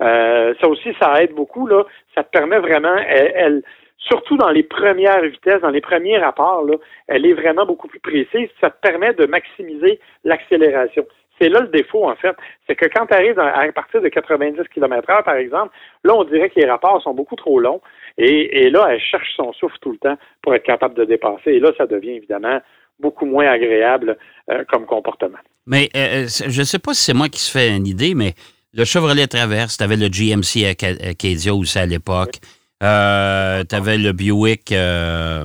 Euh, 0.00 0.54
ça 0.60 0.68
aussi, 0.68 0.90
ça 1.00 1.20
aide 1.20 1.34
beaucoup. 1.34 1.66
Là. 1.66 1.82
Ça 2.14 2.22
te 2.22 2.30
permet 2.30 2.58
vraiment, 2.58 2.96
elle 2.96 3.62
surtout 4.08 4.36
dans 4.36 4.50
les 4.50 4.62
premières 4.62 5.22
vitesses, 5.22 5.60
dans 5.60 5.70
les 5.70 5.80
premiers 5.80 6.18
rapports, 6.18 6.64
elle 7.06 7.26
est 7.26 7.34
vraiment 7.34 7.66
beaucoup 7.66 7.88
plus 7.88 8.00
précise. 8.00 8.48
Ça 8.60 8.70
te 8.70 8.80
permet 8.80 9.12
de 9.14 9.26
maximiser 9.26 10.00
l'accélération. 10.24 11.06
C'est 11.40 11.48
là 11.48 11.60
le 11.60 11.68
défaut, 11.68 12.08
en 12.08 12.16
fait. 12.16 12.34
C'est 12.66 12.74
que 12.74 12.86
quand 12.86 13.06
tu 13.06 13.14
arrives 13.14 13.38
à 13.38 13.70
partir 13.72 14.02
de 14.02 14.08
90 14.08 14.60
km 14.74 15.10
heure, 15.10 15.22
par 15.22 15.36
exemple, 15.36 15.72
là, 16.02 16.14
on 16.16 16.24
dirait 16.24 16.50
que 16.50 16.58
les 16.58 16.66
rapports 16.66 17.00
sont 17.02 17.14
beaucoup 17.14 17.36
trop 17.36 17.60
longs. 17.60 17.80
Et, 18.16 18.68
là, 18.70 18.88
elle 18.90 19.00
cherche 19.00 19.32
son 19.36 19.52
souffle 19.52 19.76
tout 19.80 19.92
le 19.92 19.98
temps 19.98 20.18
pour 20.42 20.52
être 20.54 20.64
capable 20.64 20.94
de 20.94 21.04
dépasser. 21.04 21.52
Et 21.52 21.60
là, 21.60 21.70
ça 21.78 21.86
devient 21.86 22.16
évidemment 22.16 22.60
beaucoup 22.98 23.26
moins 23.26 23.46
agréable 23.46 24.18
euh, 24.50 24.64
comme 24.68 24.86
comportement. 24.86 25.38
Mais 25.66 25.88
euh, 25.94 26.24
euh, 26.24 26.26
je 26.48 26.60
ne 26.60 26.64
sais 26.64 26.80
pas 26.80 26.94
si 26.94 27.04
c'est 27.04 27.14
moi 27.14 27.28
qui 27.28 27.38
se 27.38 27.52
fais 27.52 27.76
une 27.76 27.86
idée, 27.86 28.14
mais 28.16 28.34
le 28.74 28.84
Chevrolet 28.84 29.28
Traverse, 29.28 29.76
tu 29.76 29.84
avais 29.84 29.96
le 29.96 30.08
GMC 30.08 30.66
Acadia 30.66 31.54
aussi 31.54 31.78
à 31.78 31.86
l'époque. 31.86 32.40
Euh, 32.82 33.64
tu 33.68 33.74
avais 33.74 33.98
le 33.98 34.12
Buick. 34.12 34.72
Euh, 34.72 35.44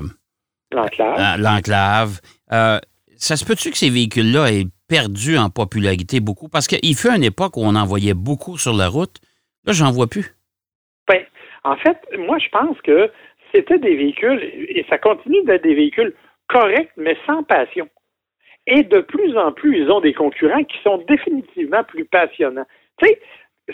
L'enclave. 0.72 2.20
Euh, 2.52 2.80
ça 3.16 3.36
se 3.36 3.46
peut-tu 3.46 3.72
que 3.72 3.78
ces 3.78 3.90
véhicules-là 3.90 4.52
aient 4.52 4.66
perdu 4.88 5.38
en 5.38 5.50
popularité 5.50 6.20
beaucoup? 6.20 6.50
Parce 6.50 6.68
qu'il 6.68 6.96
fut 6.96 7.10
une 7.10 7.24
époque 7.24 7.58
où 7.58 7.62
on 7.62 7.76
en 7.76 7.86
voyait 7.86 8.14
beaucoup 8.14 8.58
sur 8.58 8.74
la 8.74 8.88
route. 8.88 9.18
Là, 9.66 9.74
j'en 9.74 9.92
vois 9.92 10.08
plus. 10.08 10.36
Ben, 11.08 11.24
en 11.64 11.76
fait, 11.78 11.98
moi, 12.18 12.38
je 12.40 12.50
pense 12.50 12.80
que 12.82 13.10
c'était 13.54 13.80
des 13.80 13.96
véhicules, 13.96 14.42
et 14.42 14.86
ça 14.90 14.98
continue 14.98 15.44
d'être 15.44 15.64
des 15.64 15.76
véhicules 15.76 16.14
corrects, 16.48 16.92
mais 16.98 17.16
sans 17.26 17.44
passion. 17.44 17.88
Et 18.68 18.84
de 18.84 19.00
plus 19.02 19.38
en 19.38 19.52
plus, 19.52 19.78
ils 19.78 19.92
ont 19.92 20.02
des 20.02 20.14
concurrents 20.14 20.64
qui 20.64 20.78
sont 20.84 20.98
définitivement 21.08 21.84
plus 21.84 22.06
passionnants. 22.06 22.66
Tu 22.98 23.08
sais, 23.08 23.22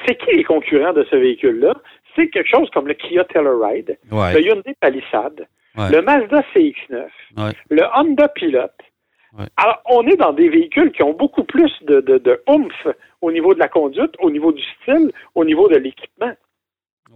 c'est 0.05 0.15
qui 0.15 0.35
les 0.35 0.43
concurrents 0.43 0.93
de 0.93 1.05
ce 1.09 1.15
véhicule-là? 1.15 1.75
Quelque 2.27 2.49
chose 2.49 2.69
comme 2.71 2.87
le 2.87 2.93
Kia 2.93 3.23
Telluride, 3.25 3.97
le 4.11 4.41
Hyundai 4.41 4.75
Palisade, 4.79 5.47
le 5.75 6.01
Mazda 6.01 6.43
CX-9, 6.53 7.07
le 7.69 7.83
Honda 7.95 8.27
Pilot. 8.29 8.71
Alors, 9.57 9.81
on 9.85 10.07
est 10.07 10.15
dans 10.15 10.33
des 10.33 10.49
véhicules 10.49 10.91
qui 10.91 11.03
ont 11.03 11.13
beaucoup 11.13 11.43
plus 11.43 11.71
de, 11.83 12.01
de, 12.01 12.41
oomph 12.47 12.87
au 13.21 13.31
niveau 13.31 13.53
de 13.53 13.59
la 13.59 13.67
conduite, 13.67 14.11
au 14.19 14.31
niveau 14.31 14.51
du 14.51 14.63
style, 14.81 15.11
au 15.35 15.45
niveau 15.45 15.67
de 15.69 15.77
l'équipement. 15.77 16.33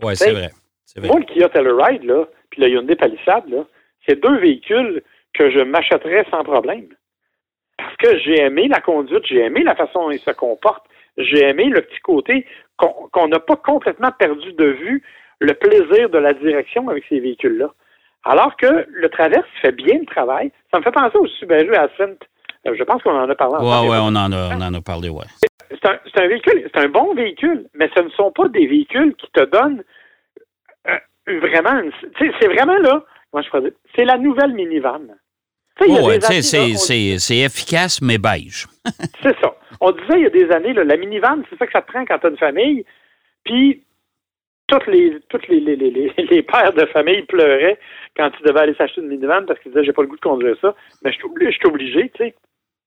Oui, 0.01 0.15
c'est 0.15 0.31
vrai. 0.31 0.50
Moi, 1.01 1.19
le 1.19 1.25
Kia 1.25 1.50
Telluride, 1.50 2.03
là, 2.03 2.25
puis 2.51 2.62
le 2.62 2.69
Hyundai 2.69 2.95
Palisade, 2.95 3.50
là, 3.50 3.65
c'est 4.07 4.22
deux 4.22 4.38
véhicules 4.38 5.01
que 5.33 5.50
je 5.50 5.60
m'achèterais 5.60 6.25
sans 6.29 6.43
problème. 6.43 6.88
Parce 7.77 7.95
que 7.98 8.17
j'ai 8.19 8.39
aimé 8.41 8.67
la 8.67 8.81
conduite, 8.81 9.25
j'ai 9.25 9.39
aimé 9.39 9.63
la 9.63 9.75
façon 9.75 10.03
dont 10.03 10.12
ils 10.12 10.19
se 10.19 10.31
comportent, 10.31 10.86
j'ai 11.17 11.43
aimé 11.43 11.65
le 11.65 11.81
petit 11.81 12.00
côté 12.00 12.45
qu'on 12.77 13.27
n'a 13.27 13.39
pas 13.39 13.56
complètement 13.56 14.12
perdu 14.12 14.53
de 14.53 14.65
vue 14.65 15.03
le 15.39 15.53
plaisir 15.53 16.10
de 16.10 16.18
la 16.18 16.34
direction 16.34 16.89
avec 16.89 17.06
ces 17.10 17.20
véhicules-là. 17.20 17.70
Alors 18.24 18.56
que 18.56 18.86
le 18.88 19.10
Traverse 19.10 19.48
fait 19.62 19.74
bien 19.74 20.00
le 20.00 20.06
travail. 20.06 20.51
Ça 20.72 20.80
me 20.80 20.84
fait 20.84 20.92
penser 20.92 21.18
au 21.18 21.27
Subaru 21.27 21.75
Ascent. 21.75 22.15
Euh, 22.65 22.75
je 22.77 22.84
pense 22.84 23.03
qu'on 23.03 23.12
en 23.12 23.30
a 23.30 23.36
parlé. 23.36 23.58
Oui, 23.60 23.89
oui, 23.89 23.98
on 24.00 24.15
en 24.15 24.32
a, 24.32 24.56
on 24.56 24.62
en 24.62 24.74
a 24.74 24.82
parlé, 24.82 25.10
ouais. 25.10 25.25
C'est 25.70 25.86
un, 25.89 26.00
un, 26.24 26.27
véhicule, 26.27 26.70
c'est 26.74 26.82
un 26.82 26.88
bon 26.88 27.13
véhicule, 27.13 27.68
mais 27.74 27.89
ce 27.96 28.01
ne 28.01 28.10
sont 28.10 28.32
pas 28.32 28.48
des 28.48 28.68
véhicules 28.68 29.15
qui 29.15 29.27
te 29.34 29.44
donnent 29.44 29.84
euh, 30.88 31.39
vraiment, 31.39 31.82
c'est 32.20 32.48
vraiment 32.48 32.77
là, 32.77 33.03
moi 33.32 33.42
je 33.42 33.60
dire, 33.60 33.72
c'est 33.96 34.06
la 34.06 34.18
nouvelle 34.18 34.53
minivan. 34.53 35.01
Oh, 35.82 36.12
c'est 36.22 37.38
efficace, 37.38 38.01
mais 38.01 38.18
beige. 38.18 38.68
c'est 39.24 39.39
ça. 39.39 39.56
On 39.82 39.92
disait 39.92 40.18
il 40.18 40.24
y 40.24 40.25
a 40.25 40.30
des 40.30 40.51
années, 40.51 40.74
là, 40.74 40.84
la 40.84 40.98
minivan, 40.98 41.42
c'est 41.50 41.58
ça 41.58 41.65
que 41.65 41.72
ça 41.72 41.82
te 41.82 41.92
prend 41.92 42.06
quand 42.06 42.20
tu 42.20 42.27
as 42.27 42.30
une 42.30 42.38
famille. 42.38 42.86
Puis, 43.44 43.84
toutes 44.68 44.88
les 44.88 45.20
toutes 45.30 45.48
les, 45.48 45.60
les, 45.60 45.75
les, 45.75 46.13
les, 46.18 46.44
pères 46.44 46.74
de 46.74 46.86
famille 46.88 47.24
pleuraient 47.24 47.77
quand 48.15 48.32
ils 48.39 48.48
devaient 48.48 48.62
aller 48.62 48.75
s'acheter 48.75 49.01
une 49.01 49.08
minivan 49.08 49.46
parce 49.46 49.60
qu'ils 49.60 49.72
disaient 49.72 49.84
j'ai 49.84 49.94
pas 49.94 50.03
le 50.03 50.08
goût 50.08 50.15
de 50.15 50.22
conduire 50.22 50.56
ça. 50.62 50.75
Mais 51.03 51.12
je 51.12 51.18
suis 51.18 51.68
obligé, 51.68 52.10
tu 52.15 52.24
sais. 52.24 52.36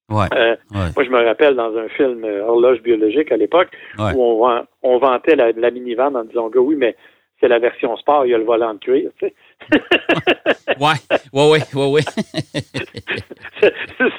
Ouais, 0.09 0.27
euh, 0.35 0.55
Moi, 0.71 1.05
je 1.05 1.11
me 1.11 1.25
rappelle 1.25 1.57
dans 1.57 1.77
un 1.77 1.89
film 1.89 2.25
euh, 2.25 2.45
Horloge 2.45 2.81
biologique 2.81 3.33
à 3.33 3.37
l'époque 3.37 3.71
où 3.99 4.47
on, 4.47 4.65
on 4.83 4.99
vantait 4.99 5.35
la, 5.35 5.51
la 5.51 5.71
minivan 5.73 6.15
en 6.15 6.23
disant 6.23 6.49
oui, 6.55 6.77
mais 6.77 6.95
c'est 7.41 7.49
la 7.49 7.59
version 7.59 7.97
sport, 7.97 8.25
il 8.25 8.31
y 8.31 8.35
a 8.35 8.39
le 8.39 8.45
volant 8.45 8.75
de 8.75 8.79
cuir, 8.79 9.11
tu 9.19 9.27
sais. 9.27 9.35
ouais, 10.81 10.95
ouais, 11.33 11.59
ouais, 11.75 11.87
ouais, 11.91 12.03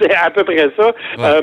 c'est 0.01 0.13
à 0.13 0.29
peu 0.29 0.43
près 0.43 0.69
ça. 0.77 0.93
Euh, 1.19 1.41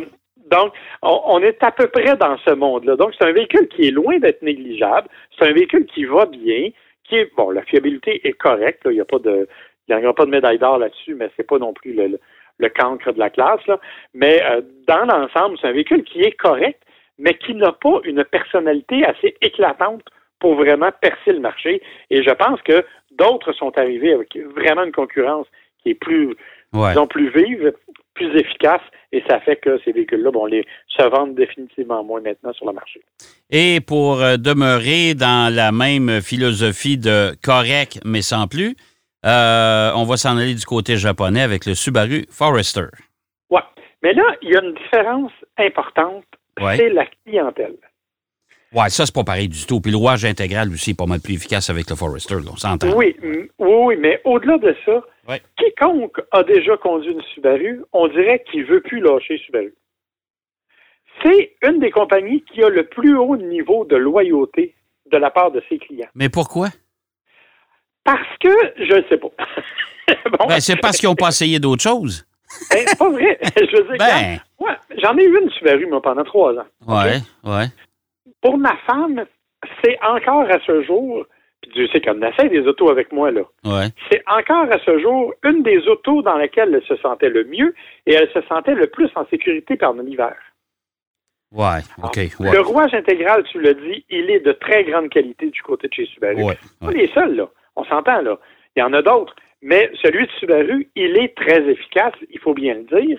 donc, 0.50 0.72
on, 1.02 1.40
est 1.42 1.62
à 1.62 1.70
peu 1.70 1.86
près 1.88 2.16
dans 2.16 2.36
ce 2.38 2.50
monde-là. 2.50 2.96
Donc, 2.96 3.12
c'est 3.18 3.26
un 3.26 3.32
véhicule 3.32 3.68
qui 3.68 3.88
est 3.88 3.90
loin 3.90 4.18
d'être 4.18 4.42
négligeable. 4.42 5.08
C'est 5.38 5.46
un 5.46 5.52
véhicule 5.52 5.86
qui 5.86 6.04
va 6.04 6.26
bien, 6.26 6.70
qui 7.04 7.16
est, 7.16 7.34
bon, 7.36 7.50
la 7.50 7.62
fiabilité 7.62 8.26
est 8.26 8.32
correcte. 8.32 8.82
Il 8.86 8.92
n'y 8.92 9.00
a 9.00 9.06
pas 9.06 9.18
de, 9.18 9.48
il 9.88 9.96
n'y 9.96 10.04
aura 10.04 10.14
pas 10.14 10.26
de 10.26 10.30
médaille 10.30 10.58
d'or 10.58 10.78
là-dessus, 10.78 11.14
mais 11.14 11.30
c'est 11.36 11.46
pas 11.46 11.58
non 11.58 11.72
plus 11.72 11.92
le, 11.92 12.18
le, 12.58 12.68
cancre 12.68 13.12
de 13.12 13.18
la 13.18 13.30
classe. 13.30 13.66
Là. 13.66 13.78
Mais 14.12 14.42
euh, 14.44 14.60
dans 14.86 15.04
l'ensemble, 15.04 15.56
c'est 15.60 15.68
un 15.68 15.72
véhicule 15.72 16.04
qui 16.04 16.20
est 16.20 16.32
correct, 16.32 16.80
mais 17.18 17.34
qui 17.34 17.54
n'a 17.54 17.72
pas 17.72 18.00
une 18.04 18.24
personnalité 18.24 19.04
assez 19.04 19.34
éclatante 19.40 20.02
pour 20.40 20.56
vraiment 20.56 20.90
percer 21.00 21.32
le 21.32 21.40
marché. 21.40 21.82
Et 22.10 22.22
je 22.22 22.30
pense 22.30 22.60
que 22.62 22.84
d'autres 23.12 23.52
sont 23.52 23.76
arrivés 23.78 24.12
avec 24.12 24.36
vraiment 24.36 24.84
une 24.84 24.92
concurrence 24.92 25.46
qui 25.82 25.90
est 25.90 25.94
plus, 25.94 26.34
disons, 26.72 27.06
plus 27.06 27.30
vive, 27.30 27.72
plus 28.14 28.34
efficace, 28.38 28.80
et 29.12 29.22
ça 29.28 29.40
fait 29.40 29.56
que 29.56 29.78
ces 29.84 29.92
véhicules-là, 29.92 30.30
bon, 30.30 30.46
les 30.46 30.64
se 30.88 31.02
vendent 31.02 31.34
définitivement 31.34 32.02
moins 32.02 32.20
maintenant 32.20 32.52
sur 32.52 32.66
le 32.66 32.72
marché. 32.72 33.00
Et 33.50 33.80
pour 33.80 34.20
euh, 34.20 34.36
demeurer 34.36 35.14
dans 35.14 35.54
la 35.54 35.72
même 35.72 36.20
philosophie 36.20 36.98
de 36.98 37.34
correct 37.42 38.00
mais 38.04 38.22
sans 38.22 38.46
plus, 38.46 38.76
euh, 39.24 39.90
on 39.94 40.04
va 40.04 40.16
s'en 40.16 40.36
aller 40.36 40.54
du 40.54 40.64
côté 40.64 40.96
japonais 40.96 41.42
avec 41.42 41.66
le 41.66 41.74
Subaru 41.74 42.26
Forester. 42.30 42.86
Oui, 43.50 43.60
mais 44.02 44.12
là, 44.12 44.24
il 44.42 44.50
y 44.50 44.56
a 44.56 44.62
une 44.62 44.74
différence 44.74 45.32
importante, 45.58 46.24
c'est 46.76 46.90
la 46.90 47.06
clientèle. 47.24 47.76
Oui, 48.74 48.90
ça, 48.90 49.06
c'est 49.06 49.14
pas 49.14 49.22
pareil 49.22 49.48
du 49.48 49.64
tout. 49.66 49.80
Puis 49.80 49.92
le 49.92 49.96
rouage 49.96 50.24
intégral 50.24 50.68
aussi 50.70 50.90
est 50.90 50.98
pas 50.98 51.06
mal 51.06 51.20
plus 51.20 51.34
efficace 51.34 51.70
avec 51.70 51.88
le 51.88 51.96
Forester, 51.96 52.36
on 52.52 52.56
s'entend. 52.56 52.92
Oui, 52.96 53.16
oui, 53.58 53.96
mais 53.98 54.20
au-delà 54.24 54.58
de 54.58 54.74
ça, 54.84 55.00
quiconque 55.56 56.20
a 56.30 56.42
déjà 56.42 56.76
conduit 56.76 57.12
une 57.12 57.22
Subaru, 57.34 57.84
on 57.92 58.08
dirait 58.08 58.44
qu'il 58.50 58.64
veut 58.64 58.80
plus 58.80 59.00
lâcher 59.00 59.38
Subaru. 59.38 59.74
C'est 61.22 61.56
une 61.62 61.78
des 61.78 61.90
compagnies 61.90 62.42
qui 62.42 62.62
a 62.62 62.68
le 62.68 62.86
plus 62.86 63.16
haut 63.16 63.36
niveau 63.36 63.84
de 63.84 63.96
loyauté 63.96 64.74
de 65.10 65.16
la 65.16 65.30
part 65.30 65.50
de 65.50 65.62
ses 65.68 65.78
clients. 65.78 66.08
Mais 66.14 66.28
pourquoi? 66.28 66.68
Parce 68.04 68.36
que, 68.40 68.50
je 68.76 68.94
ne 68.94 69.02
sais 69.08 69.16
pas. 69.16 69.28
ben, 70.48 70.60
c'est 70.60 70.76
parce 70.76 70.98
qu'ils 70.98 71.08
n'ont 71.08 71.14
pas 71.14 71.28
essayé 71.28 71.58
d'autres 71.58 71.82
choses. 71.82 72.26
Ben, 72.70 72.84
c'est 72.86 72.98
pas 72.98 73.10
vrai. 73.10 73.38
Je 73.56 73.82
veux 73.82 73.96
dire, 73.96 74.38
ben... 74.58 74.78
j'en 75.02 75.16
ai 75.16 75.24
eu 75.24 75.40
une 75.40 75.50
Subaru, 75.50 75.86
moi, 75.86 76.02
pendant 76.02 76.24
trois 76.24 76.52
ans. 76.52 76.66
Ouais, 76.86 77.20
ouais. 77.44 77.66
Pour 78.42 78.58
ma 78.58 78.76
femme, 78.86 79.24
c'est 79.82 79.98
encore 80.02 80.48
à 80.50 80.58
ce 80.66 80.82
jour, 80.82 81.24
puis 81.64 81.72
Dieu 81.74 81.88
sait 81.88 82.00
qu'elle 82.00 82.22
essaie 82.22 82.48
des 82.48 82.66
autos 82.66 82.90
avec 82.90 83.12
moi, 83.12 83.30
là. 83.30 83.42
C'est 84.10 84.22
encore 84.26 84.70
à 84.70 84.78
ce 84.84 84.98
jour 84.98 85.32
une 85.42 85.62
des 85.62 85.86
autos 85.88 86.22
dans 86.22 86.36
laquelle 86.36 86.74
elle 86.74 86.84
se 86.86 86.96
sentait 87.02 87.30
le 87.30 87.44
mieux 87.44 87.74
et 88.06 88.14
elle 88.14 88.30
se 88.30 88.42
sentait 88.42 88.74
le 88.74 88.86
plus 88.86 89.10
en 89.14 89.26
sécurité 89.26 89.76
pendant 89.76 90.02
l'hiver. 90.02 90.36
Ouais, 91.52 91.80
OK. 92.02 92.18
Le 92.40 92.60
rouage 92.60 92.94
intégral, 92.94 93.44
tu 93.44 93.60
l'as 93.60 93.74
dit, 93.74 94.04
il 94.10 94.28
est 94.30 94.40
de 94.40 94.52
très 94.52 94.84
grande 94.84 95.08
qualité 95.08 95.50
du 95.50 95.62
côté 95.62 95.88
de 95.88 95.94
chez 95.94 96.06
Subaru. 96.06 96.42
Ouais, 96.42 96.58
Pas 96.80 96.90
les 96.90 97.08
seuls, 97.08 97.36
là. 97.36 97.48
On 97.76 97.84
s'entend, 97.84 98.22
là. 98.22 98.38
Il 98.76 98.80
y 98.80 98.82
en 98.82 98.92
a 98.92 99.02
d'autres. 99.02 99.34
Mais 99.62 99.90
celui 100.02 100.26
de 100.26 100.32
Subaru, 100.32 100.88
il 100.96 101.16
est 101.16 101.34
très 101.36 101.62
efficace, 101.68 102.12
il 102.30 102.38
faut 102.40 102.54
bien 102.54 102.74
le 102.74 103.00
dire. 103.00 103.18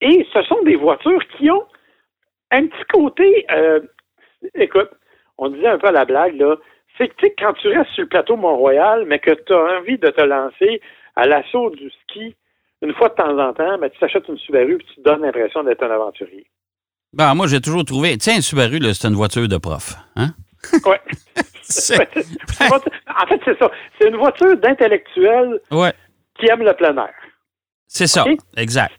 Et 0.00 0.26
ce 0.32 0.42
sont 0.42 0.62
des 0.62 0.76
voitures 0.76 1.26
qui 1.36 1.50
ont 1.50 1.64
un 2.50 2.66
petit 2.66 2.84
côté, 2.92 3.46
euh, 3.50 3.80
écoute, 4.54 4.90
on 5.38 5.48
disait 5.48 5.68
un 5.68 5.78
peu 5.78 5.88
à 5.88 5.92
la 5.92 6.04
blague, 6.04 6.36
là, 6.36 6.56
c'est 6.98 7.08
que 7.08 7.26
quand 7.38 7.52
tu 7.54 7.68
restes 7.68 7.90
sur 7.92 8.02
le 8.02 8.08
plateau 8.08 8.36
Mont-Royal, 8.36 9.04
mais 9.06 9.18
que 9.18 9.30
tu 9.30 9.52
as 9.52 9.78
envie 9.78 9.98
de 9.98 10.08
te 10.08 10.20
lancer 10.20 10.80
à 11.16 11.26
l'assaut 11.26 11.70
du 11.70 11.90
ski 12.02 12.34
une 12.82 12.94
fois 12.94 13.08
de 13.08 13.14
temps 13.14 13.38
en 13.38 13.52
temps, 13.52 13.78
ben, 13.78 13.90
tu 13.90 13.98
t'achètes 13.98 14.28
une 14.28 14.38
Subaru 14.38 14.74
et 14.74 14.78
tu 14.78 14.94
te 14.96 15.00
donnes 15.00 15.22
l'impression 15.22 15.64
d'être 15.64 15.82
un 15.82 15.90
aventurier. 15.90 16.46
Ben, 17.12 17.34
moi, 17.34 17.46
j'ai 17.46 17.60
toujours 17.60 17.84
trouvé. 17.84 18.16
Tiens, 18.18 18.36
une 18.36 18.42
Subaru, 18.42 18.78
c'est 18.92 19.08
une 19.08 19.14
voiture 19.14 19.48
de 19.48 19.56
prof. 19.56 19.94
Hein? 20.16 20.28
Oui. 20.72 20.78
en 21.68 23.26
fait, 23.26 23.40
c'est 23.44 23.58
ça. 23.58 23.70
C'est 23.98 24.08
une 24.08 24.16
voiture 24.16 24.56
d'intellectuel 24.56 25.60
qui 26.38 26.46
aime 26.48 26.62
le 26.62 26.72
plein 26.74 26.96
air. 26.96 27.14
C'est 27.86 28.06
ça, 28.06 28.24
exact. 28.56 28.94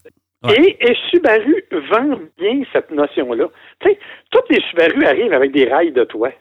Et, 0.50 0.96
Subaru 1.10 1.64
vend 1.92 2.20
bien 2.38 2.64
cette 2.72 2.92
notion-là. 2.92 3.48
Tu 3.82 3.90
sais, 3.90 4.00
toutes 4.32 4.50
les 4.50 4.62
Subaru 4.70 5.06
arrivent 5.06 5.34
avec 5.34 5.52
des 5.52 5.70
rails 5.70 5.92
de 5.92 6.04
toit. 6.06 6.32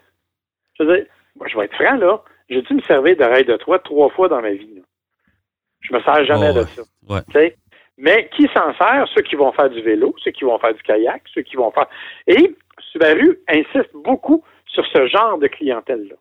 Je 0.79 0.83
veux 0.83 0.95
dire, 0.97 1.05
moi, 1.39 1.47
je 1.47 1.57
vais 1.57 1.65
être 1.65 1.75
franc, 1.75 1.95
là. 1.95 2.21
J'ai 2.49 2.61
dû 2.61 2.73
me 2.73 2.81
servir 2.81 3.15
de 3.15 3.23
rails 3.23 3.45
de 3.45 3.55
toit 3.57 3.79
trois 3.79 4.09
fois 4.09 4.27
dans 4.27 4.41
ma 4.41 4.51
vie. 4.51 4.75
Là? 4.75 4.81
Je 5.81 5.93
me 5.93 6.01
sers 6.01 6.25
jamais 6.25 6.51
oh, 6.51 6.59
de 6.59 6.63
ça. 6.63 7.39
Mais 7.97 8.29
qui 8.35 8.47
s'en 8.55 8.73
sert? 8.75 9.05
Ceux 9.13 9.23
qui 9.23 9.35
vont 9.35 9.51
faire 9.51 9.69
du 9.69 9.81
vélo, 9.81 10.15
ceux 10.23 10.31
qui 10.31 10.45
vont 10.45 10.57
faire 10.59 10.73
du 10.73 10.81
kayak, 10.81 11.21
ceux 11.33 11.41
qui 11.41 11.55
vont 11.55 11.71
faire. 11.71 11.87
Et 12.27 12.55
Subaru 12.91 13.39
insiste 13.47 13.91
beaucoup 13.93 14.43
sur 14.65 14.85
ce 14.87 15.07
genre 15.07 15.37
de 15.37 15.47
clientèle-là. 15.47 16.15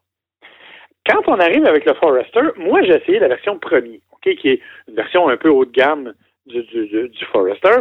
Quand 1.08 1.22
on 1.28 1.38
arrive 1.38 1.64
avec 1.64 1.84
le 1.86 1.94
Forester, 1.94 2.40
moi, 2.56 2.82
j'ai 2.82 2.96
essayé 2.96 3.18
la 3.18 3.28
version 3.28 3.58
premier, 3.58 4.00
ok, 4.12 4.34
qui 4.36 4.48
est 4.50 4.60
une 4.88 4.94
version 4.94 5.28
un 5.28 5.36
peu 5.36 5.48
haut 5.48 5.64
de 5.64 5.70
gamme 5.70 6.12
du, 6.46 6.62
du, 6.64 7.24
Forester. 7.32 7.80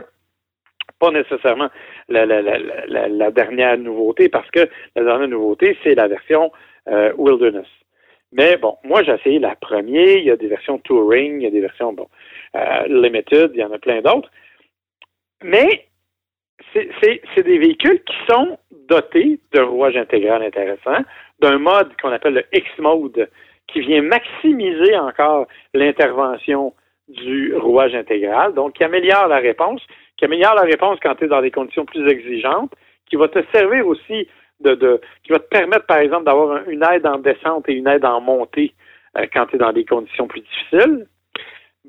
Pas 0.99 1.11
nécessairement 1.11 1.69
la, 2.07 2.25
la, 2.25 2.41
la, 2.41 3.07
la, 3.07 3.31
dernière 3.31 3.77
nouveauté, 3.77 4.29
parce 4.29 4.49
que 4.51 4.69
la 4.95 5.03
dernière 5.03 5.27
nouveauté, 5.27 5.77
c'est 5.83 5.95
la 5.95 6.07
version 6.07 6.51
euh, 6.87 7.13
Wilderness. 7.17 7.67
Mais 8.31 8.57
bon, 8.57 8.77
moi, 8.83 9.03
j'ai 9.03 9.13
essayé 9.13 9.39
la 9.39 9.55
première. 9.55 10.17
Il 10.17 10.25
y 10.25 10.31
a 10.31 10.35
des 10.35 10.47
versions 10.47 10.79
Touring, 10.79 11.39
il 11.39 11.43
y 11.43 11.47
a 11.47 11.51
des 11.51 11.61
versions 11.61 11.93
bon, 11.93 12.07
euh, 12.55 12.87
Limited, 12.87 13.51
il 13.53 13.59
y 13.59 13.63
en 13.63 13.71
a 13.71 13.79
plein 13.79 14.01
d'autres. 14.01 14.29
Mais 15.43 15.87
c'est 16.73 17.43
des 17.43 17.57
véhicules 17.57 18.03
qui 18.03 18.15
sont 18.29 18.57
dotés 18.89 19.39
d'un 19.53 19.65
rouage 19.65 19.95
intégral 19.95 20.43
intéressant, 20.43 21.03
d'un 21.39 21.59
mode 21.59 21.89
qu'on 22.01 22.11
appelle 22.11 22.33
le 22.33 22.43
X-Mode, 22.51 23.29
qui 23.67 23.81
vient 23.81 24.01
maximiser 24.01 24.97
encore 24.97 25.47
l'intervention 25.73 26.73
du 27.07 27.55
rouage 27.55 27.95
intégral, 27.95 28.53
donc 28.53 28.73
qui 28.73 28.83
améliore 28.83 29.27
la 29.27 29.37
réponse, 29.37 29.81
qui 30.17 30.25
améliore 30.25 30.55
la 30.55 30.63
réponse 30.63 30.99
quand 31.01 31.15
tu 31.15 31.25
es 31.25 31.27
dans 31.27 31.41
des 31.41 31.51
conditions 31.51 31.85
plus 31.85 32.07
exigeantes, 32.09 32.73
qui 33.09 33.15
va 33.15 33.27
te 33.27 33.39
servir 33.53 33.87
aussi 33.87 34.27
de, 34.61 34.75
de 34.75 35.01
qui 35.23 35.31
va 35.31 35.39
te 35.39 35.47
permettre, 35.47 35.85
par 35.85 35.97
exemple, 35.97 36.25
d'avoir 36.25 36.67
une 36.67 36.83
aide 36.83 37.05
en 37.05 37.19
descente 37.19 37.67
et 37.69 37.73
une 37.73 37.87
aide 37.87 38.05
en 38.05 38.21
montée 38.21 38.73
euh, 39.17 39.25
quand 39.33 39.47
tu 39.47 39.55
es 39.55 39.59
dans 39.59 39.73
des 39.73 39.85
conditions 39.85 40.27
plus 40.27 40.41
difficiles. 40.41 41.07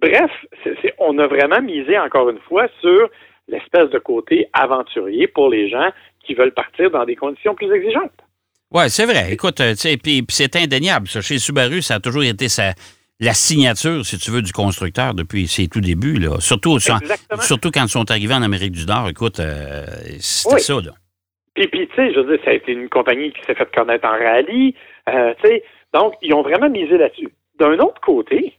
Bref, 0.01 0.31
on 0.99 1.19
a 1.19 1.27
vraiment 1.27 1.61
misé 1.61 1.99
encore 1.99 2.31
une 2.31 2.39
fois 2.41 2.69
sur 2.81 3.09
l'espèce 3.49 3.91
de 3.91 3.99
côté 3.99 4.49
aventurier 4.53 5.27
pour 5.27 5.49
les 5.49 5.69
gens 5.69 5.91
qui 6.25 6.35
veulent 6.35 6.55
partir 6.55 6.91
dans 6.91 7.05
des 7.05 7.17
conditions 7.17 7.55
plus 7.55 7.73
exigeantes. 7.73 8.13
Oui, 8.71 8.91
c'est 8.91 9.07
vrai. 9.07 9.33
Écoute, 9.33 9.61
euh, 9.61 9.75
puis 10.03 10.25
c'est 10.29 10.55
indéniable. 10.57 11.09
Ça. 11.09 11.21
Chez 11.23 11.39
Subaru, 11.39 11.81
ça 11.81 11.95
a 11.95 12.01
toujours 12.01 12.23
été 12.23 12.49
sa, 12.49 12.75
la 13.19 13.33
signature, 13.33 14.05
si 14.05 14.19
tu 14.19 14.31
veux, 14.31 14.43
du 14.43 14.53
constructeur 14.53 15.15
depuis 15.15 15.49
ses 15.49 15.69
tout 15.69 15.81
débuts. 15.81 16.19
Là. 16.19 16.39
Surtout, 16.41 16.79
surtout 16.79 17.71
quand 17.71 17.85
ils 17.85 17.89
sont 17.89 18.11
arrivés 18.11 18.35
en 18.35 18.43
Amérique 18.43 18.73
du 18.73 18.85
Nord. 18.85 19.09
Écoute, 19.09 19.41
euh, 19.41 19.87
c'était 20.21 20.59
ça. 20.59 20.75
Là. 20.75 20.93
Puis, 21.59 21.67
puis 21.67 21.89
tu 21.89 21.95
sais, 21.97 22.13
je 22.13 22.21
veux 22.21 22.37
dire, 22.37 22.45
ça 22.45 22.51
a 22.53 22.55
été 22.55 22.71
une 22.71 22.89
compagnie 22.89 23.33
qui 23.33 23.43
s'est 23.43 23.55
fait 23.55 23.69
connaître 23.75 24.07
en 24.07 24.13
rallye. 24.13 24.77
Euh, 25.09 25.35
tu 25.43 25.49
sais, 25.49 25.65
donc, 25.93 26.15
ils 26.23 26.33
ont 26.33 26.43
vraiment 26.43 26.71
misé 26.71 26.97
là-dessus. 26.97 27.31
D'un 27.59 27.79
autre 27.81 28.01
côté, 28.01 28.55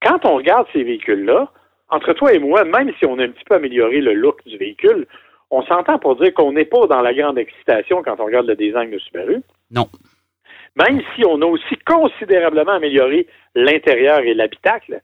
quand 0.00 0.24
on 0.24 0.36
regarde 0.36 0.66
ces 0.72 0.82
véhicules-là, 0.82 1.50
entre 1.90 2.14
toi 2.14 2.32
et 2.32 2.38
moi, 2.38 2.64
même 2.64 2.90
si 2.98 3.04
on 3.04 3.18
a 3.18 3.24
un 3.24 3.28
petit 3.28 3.44
peu 3.44 3.56
amélioré 3.56 4.00
le 4.00 4.14
look 4.14 4.42
du 4.46 4.56
véhicule, 4.56 5.06
on 5.50 5.62
s'entend 5.64 5.98
pour 5.98 6.16
dire 6.16 6.32
qu'on 6.32 6.52
n'est 6.52 6.64
pas 6.64 6.86
dans 6.86 7.02
la 7.02 7.12
grande 7.12 7.38
excitation 7.38 8.02
quand 8.02 8.18
on 8.18 8.24
regarde 8.24 8.46
le 8.46 8.56
design 8.56 8.90
de 8.90 8.98
Subaru. 8.98 9.42
Non. 9.70 9.86
même 10.76 11.02
si 11.14 11.26
on 11.26 11.42
a 11.42 11.46
aussi 11.46 11.76
considérablement 11.86 12.72
amélioré 12.72 13.26
l'intérieur 13.54 14.20
et 14.20 14.32
l'habitacle, 14.32 15.02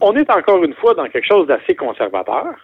on 0.00 0.16
est 0.16 0.30
encore 0.30 0.64
une 0.64 0.74
fois 0.74 0.94
dans 0.94 1.06
quelque 1.08 1.26
chose 1.26 1.46
d'assez 1.46 1.74
conservateur. 1.74 2.54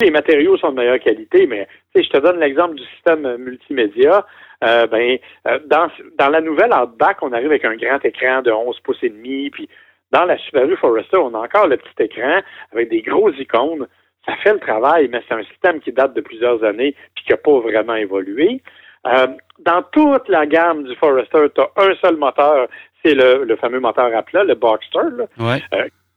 Les 0.00 0.10
matériaux 0.10 0.56
sont 0.58 0.70
de 0.70 0.76
meilleure 0.76 1.00
qualité, 1.00 1.46
mais 1.46 1.66
je 1.94 2.08
te 2.08 2.18
donne 2.18 2.38
l'exemple 2.38 2.74
du 2.74 2.84
système 2.94 3.36
multimédia. 3.36 4.26
Euh, 4.62 4.86
ben, 4.86 5.18
euh, 5.48 5.58
dans, 5.66 5.88
dans 6.18 6.28
la 6.28 6.40
nouvelle 6.40 6.72
Outback, 6.72 7.18
on 7.22 7.32
arrive 7.32 7.46
avec 7.50 7.64
un 7.64 7.76
grand 7.76 8.04
écran 8.04 8.42
de 8.42 8.50
11 8.50 8.78
pouces 8.80 9.02
et 9.02 9.08
demi, 9.10 9.50
puis 9.50 9.68
dans 10.10 10.24
la 10.24 10.38
Subaru 10.38 10.76
Forester, 10.76 11.16
on 11.16 11.34
a 11.34 11.38
encore 11.38 11.66
le 11.66 11.76
petit 11.76 12.04
écran 12.04 12.40
avec 12.72 12.88
des 12.88 13.02
gros 13.02 13.30
icônes. 13.32 13.86
Ça 14.26 14.36
fait 14.36 14.52
le 14.52 14.60
travail, 14.60 15.08
mais 15.10 15.22
c'est 15.28 15.34
un 15.34 15.42
système 15.44 15.80
qui 15.80 15.92
date 15.92 16.14
de 16.14 16.20
plusieurs 16.20 16.62
années 16.64 16.94
puis 17.14 17.24
qui 17.24 17.32
n'a 17.32 17.36
pas 17.36 17.58
vraiment 17.58 17.94
évolué. 17.94 18.62
Euh, 19.06 19.26
dans 19.58 19.82
toute 19.92 20.28
la 20.28 20.46
gamme 20.46 20.84
du 20.84 20.94
Forester, 20.96 21.46
tu 21.54 21.60
as 21.60 21.70
un 21.76 21.94
seul 21.96 22.16
moteur, 22.16 22.68
c'est 23.04 23.14
le, 23.14 23.56
fameux 23.56 23.80
moteur 23.80 24.16
à 24.16 24.22
plat, 24.22 24.44
le 24.44 24.54
Boxster. 24.54 25.10
Là. 25.16 25.26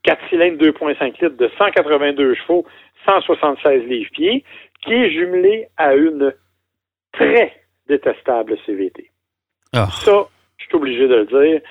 4 0.07 0.29
cylindres 0.29 0.63
2.5 0.63 1.21
litres 1.21 1.35
de 1.35 1.51
182 1.57 2.35
chevaux, 2.35 2.65
176 3.05 3.83
livres-pieds, 3.83 4.43
qui 4.81 4.93
est 4.93 5.11
jumelé 5.11 5.67
à 5.75 5.95
une 5.95 6.33
très 7.11 7.53
détestable 7.89 8.57
CVT. 8.65 9.11
Ah. 9.73 9.89
Ça, 9.91 10.27
je 10.57 10.65
suis 10.65 10.75
obligé 10.75 11.07
de 11.09 11.15
le 11.15 11.25
dire. 11.25 11.61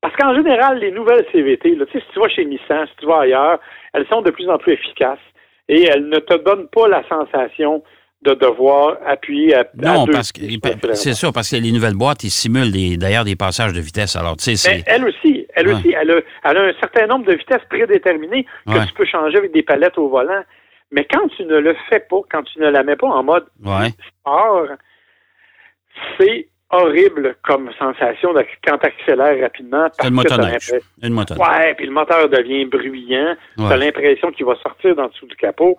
Parce 0.00 0.14
qu'en 0.16 0.34
général, 0.34 0.80
les 0.80 0.90
nouvelles 0.90 1.24
CVT, 1.30 1.76
là, 1.76 1.84
si 1.92 1.98
tu 2.12 2.18
vas 2.18 2.28
chez 2.28 2.44
Nissan, 2.44 2.86
si 2.88 2.96
tu 2.98 3.06
vas 3.06 3.20
ailleurs, 3.20 3.60
elles 3.94 4.06
sont 4.08 4.22
de 4.22 4.30
plus 4.30 4.48
en 4.48 4.58
plus 4.58 4.72
efficaces 4.72 5.18
et 5.68 5.84
elles 5.84 6.08
ne 6.08 6.18
te 6.18 6.34
donnent 6.34 6.68
pas 6.68 6.88
la 6.88 7.06
sensation 7.08 7.84
de 8.22 8.34
devoir 8.34 8.96
appuyer 9.06 9.54
à, 9.54 9.64
non, 9.76 10.06
parce 10.06 10.32
que 10.32 10.40
c'est 10.94 11.14
ça, 11.14 11.30
parce 11.30 11.50
que 11.50 11.56
les 11.56 11.70
nouvelles 11.70 11.94
boîtes, 11.94 12.24
ils 12.24 12.30
simulent 12.30 12.72
d'ailleurs 12.98 13.24
des 13.24 13.36
passages 13.36 13.72
de 13.72 13.80
vitesse. 13.80 14.16
Alors, 14.16 14.36
tu 14.36 14.56
sais, 14.56 14.82
elle 14.86 15.04
aussi, 15.04 15.37
elle 15.58 15.68
aussi, 15.68 15.92
elle 15.92 16.10
a, 16.10 16.20
elle 16.44 16.56
a, 16.56 16.62
un 16.62 16.72
certain 16.80 17.06
nombre 17.06 17.26
de 17.26 17.34
vitesses 17.34 17.64
prédéterminées 17.68 18.46
que 18.66 18.86
tu 18.86 18.94
peux 18.94 19.04
changer 19.04 19.38
avec 19.38 19.52
des 19.52 19.62
palettes 19.62 19.98
au 19.98 20.08
volant. 20.08 20.42
Mais 20.90 21.04
quand 21.04 21.28
tu 21.36 21.44
ne 21.44 21.58
le 21.58 21.76
fais 21.88 22.00
pas, 22.00 22.20
quand 22.30 22.42
tu 22.44 22.60
ne 22.60 22.70
la 22.70 22.82
mets 22.82 22.96
pas 22.96 23.08
en 23.08 23.22
mode 23.22 23.46
sport, 23.60 24.68
c'est 26.18 26.48
horrible 26.70 27.36
comme 27.42 27.70
sensation 27.78 28.34
quand 28.66 28.78
tu 28.78 28.86
accélères 28.86 29.40
rapidement. 29.40 29.88
C'est 29.92 30.08
une 30.08 30.14
motoneige. 30.14 30.74
Une 31.02 31.14
Ouais, 31.14 31.74
puis 31.74 31.86
le 31.86 31.92
moteur 31.92 32.28
devient 32.28 32.64
bruyant. 32.66 33.36
Tu 33.56 33.64
as 33.64 33.76
l'impression 33.76 34.30
qu'il 34.32 34.46
va 34.46 34.54
sortir 34.56 34.94
dans 34.94 35.08
dessous 35.08 35.26
du 35.26 35.36
capot. 35.36 35.76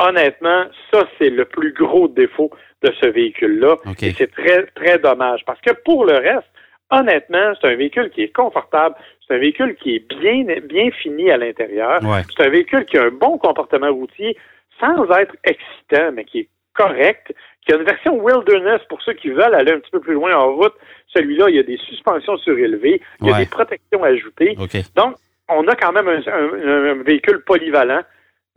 Honnêtement, 0.00 0.66
ça, 0.92 1.08
c'est 1.18 1.30
le 1.30 1.44
plus 1.44 1.72
gros 1.72 2.06
défaut 2.06 2.50
de 2.84 2.92
ce 3.00 3.08
véhicule-là. 3.08 3.76
Et 4.00 4.12
c'est 4.12 4.30
très, 4.30 4.66
très 4.66 4.98
dommage. 4.98 5.44
Parce 5.44 5.60
que 5.60 5.72
pour 5.84 6.04
le 6.04 6.14
reste, 6.14 6.46
honnêtement, 6.90 7.52
c'est 7.60 7.68
un 7.68 7.76
véhicule 7.76 8.10
qui 8.10 8.22
est 8.22 8.34
confortable. 8.34 8.94
C'est 9.26 9.34
un 9.34 9.38
véhicule 9.38 9.76
qui 9.76 9.96
est 9.96 10.08
bien, 10.08 10.44
bien 10.64 10.90
fini 10.90 11.30
à 11.30 11.36
l'intérieur. 11.36 12.00
C'est 12.36 12.46
un 12.46 12.50
véhicule 12.50 12.84
qui 12.86 12.98
a 12.98 13.04
un 13.04 13.10
bon 13.10 13.38
comportement 13.38 13.92
routier 13.92 14.36
sans 14.80 15.10
être 15.10 15.34
excitant, 15.44 16.12
mais 16.12 16.24
qui 16.24 16.40
est 16.40 16.48
correct, 16.74 17.34
qui 17.66 17.72
a 17.72 17.76
une 17.76 17.84
version 17.84 18.16
wilderness 18.18 18.80
pour 18.88 19.02
ceux 19.02 19.14
qui 19.14 19.28
veulent 19.28 19.54
aller 19.54 19.72
un 19.72 19.80
petit 19.80 19.90
peu 19.90 20.00
plus 20.00 20.14
loin 20.14 20.34
en 20.36 20.54
route. 20.54 20.74
Celui-là, 21.08 21.46
il 21.48 21.56
y 21.56 21.58
a 21.58 21.64
des 21.64 21.78
suspensions 21.78 22.36
surélevées, 22.38 23.00
il 23.20 23.26
y 23.26 23.32
a 23.32 23.38
des 23.38 23.46
protections 23.46 24.02
ajoutées. 24.04 24.56
Donc, 24.94 25.16
on 25.48 25.66
a 25.66 25.74
quand 25.74 25.92
même 25.92 26.08
un, 26.08 27.02
véhicule 27.02 27.42
polyvalent, 27.44 28.02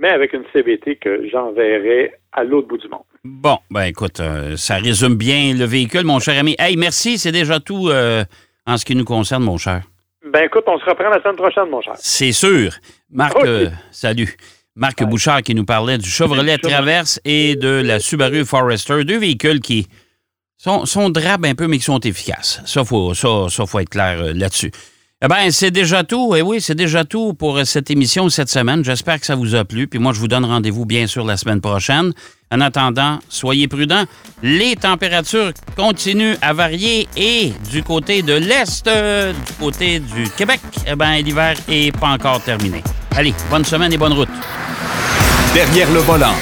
mais 0.01 0.10
avec 0.10 0.34
une 0.34 0.43
CVT 0.51 0.96
que 0.96 1.29
j'enverrai 1.31 2.15
à 2.34 2.43
l'autre 2.43 2.67
bout 2.67 2.77
du 2.77 2.88
monde. 2.89 3.03
Bon, 3.24 3.60
ben 3.70 3.84
écoute, 3.84 4.20
euh, 4.20 4.58
ça 4.58 4.77
résume 4.77 5.13
bien 5.13 5.53
le 5.53 5.65
véhicule, 5.65 6.03
mon 6.05 6.20
cher 6.20 6.39
ami. 6.39 6.55
Hey, 6.58 6.75
merci, 6.75 7.20
c'est 7.20 7.31
déjà 7.31 7.60
tout 7.60 7.89
euh, 7.89 8.24
en 8.65 8.77
ce 8.77 8.84
qui 8.84 8.96
nous 8.96 9.05
concerne, 9.05 9.43
mon 9.43 9.58
cher. 9.58 9.84
Ben 10.25 10.46
écoute, 10.46 10.63
on 10.65 10.79
se 10.79 10.86
reprend 10.86 11.10
la 11.10 11.22
semaine 11.22 11.36
prochaine, 11.36 11.70
mon 11.70 11.81
cher. 11.81 11.93
C'est 11.98 12.31
sûr. 12.31 12.74
Marc, 13.12 13.38
euh, 13.46 13.70
salut. 13.91 14.36
Marc 14.75 15.03
Bouchard 15.03 15.43
qui 15.43 15.53
nous 15.53 15.65
parlait 15.65 15.98
du 16.00 16.10
Chevrolet 16.10 16.58
Traverse 16.58 17.20
et 17.24 17.55
de 17.55 17.81
la 17.86 18.00
Subaru 18.00 18.43
Forester, 18.46 19.03
deux 19.03 19.20
véhicules 19.20 19.60
qui 19.60 19.88
sont, 20.58 20.86
sont 20.86 21.10
drabes 21.10 21.46
un 21.46 21.53
peu, 21.53 21.67
mais 21.67 21.77
qui 21.77 21.84
sont 21.84 22.00
efficaces. 22.00 22.62
Ça, 22.65 22.84
faut, 22.84 23.13
ça, 23.13 23.50
ça 23.50 23.65
faut 23.65 23.79
être 23.79 23.89
clair 23.89 24.34
là-dessus. 24.34 24.72
Eh 25.24 25.28
bien, 25.28 25.51
c'est 25.51 25.70
déjà 25.70 26.03
tout. 26.03 26.34
Eh 26.36 26.42
oui, 26.42 26.60
c'est 26.60 26.74
déjà 26.74 27.05
tout 27.05 27.36
pour 27.36 27.60
cette 27.64 27.92
émission 27.92 28.27
cette 28.29 28.50
semaine. 28.50 28.84
J'espère 28.84 29.20
que 29.20 29.25
ça 29.27 29.36
vous 29.36 29.53
a 29.53 29.64
plu. 29.64 29.88
Puis 29.88 30.00
moi, 30.00 30.14
je 30.14 30.20
vous 30.20 30.27
donne 30.27 30.46
rendez-vous, 30.46 30.86
bien 30.86 31.05
sûr, 31.05 31.24
la 31.24 31.38
semaine 31.38 31.62
prochaine. 31.62 32.12
En 32.51 32.60
attendant, 32.60 33.20
soyez 33.29 33.68
prudents. 33.68 34.05
Les 34.42 34.75
températures 34.75 35.51
continuent 35.75 36.38
à 36.42 36.53
varier 36.53 37.07
et 37.16 37.53
du 37.72 37.84
côté 37.84 38.24
de 38.24 38.34
l'Est, 38.34 38.88
euh, 38.88 39.31
du 39.31 39.53
côté 39.60 40.00
du 40.00 40.27
Québec, 40.31 40.60
eh 40.88 40.96
bien, 40.96 41.22
l'hiver 41.22 41.55
n'est 41.68 41.92
pas 41.92 42.10
encore 42.10 42.42
terminé. 42.42 42.81
Allez, 43.16 43.36
bonne 43.51 43.64
semaine 43.64 43.94
et 43.94 43.98
bonne 43.98 44.14
route. 44.14 44.29
Derrière 45.53 45.92
le 45.92 46.00
volant. 46.00 46.34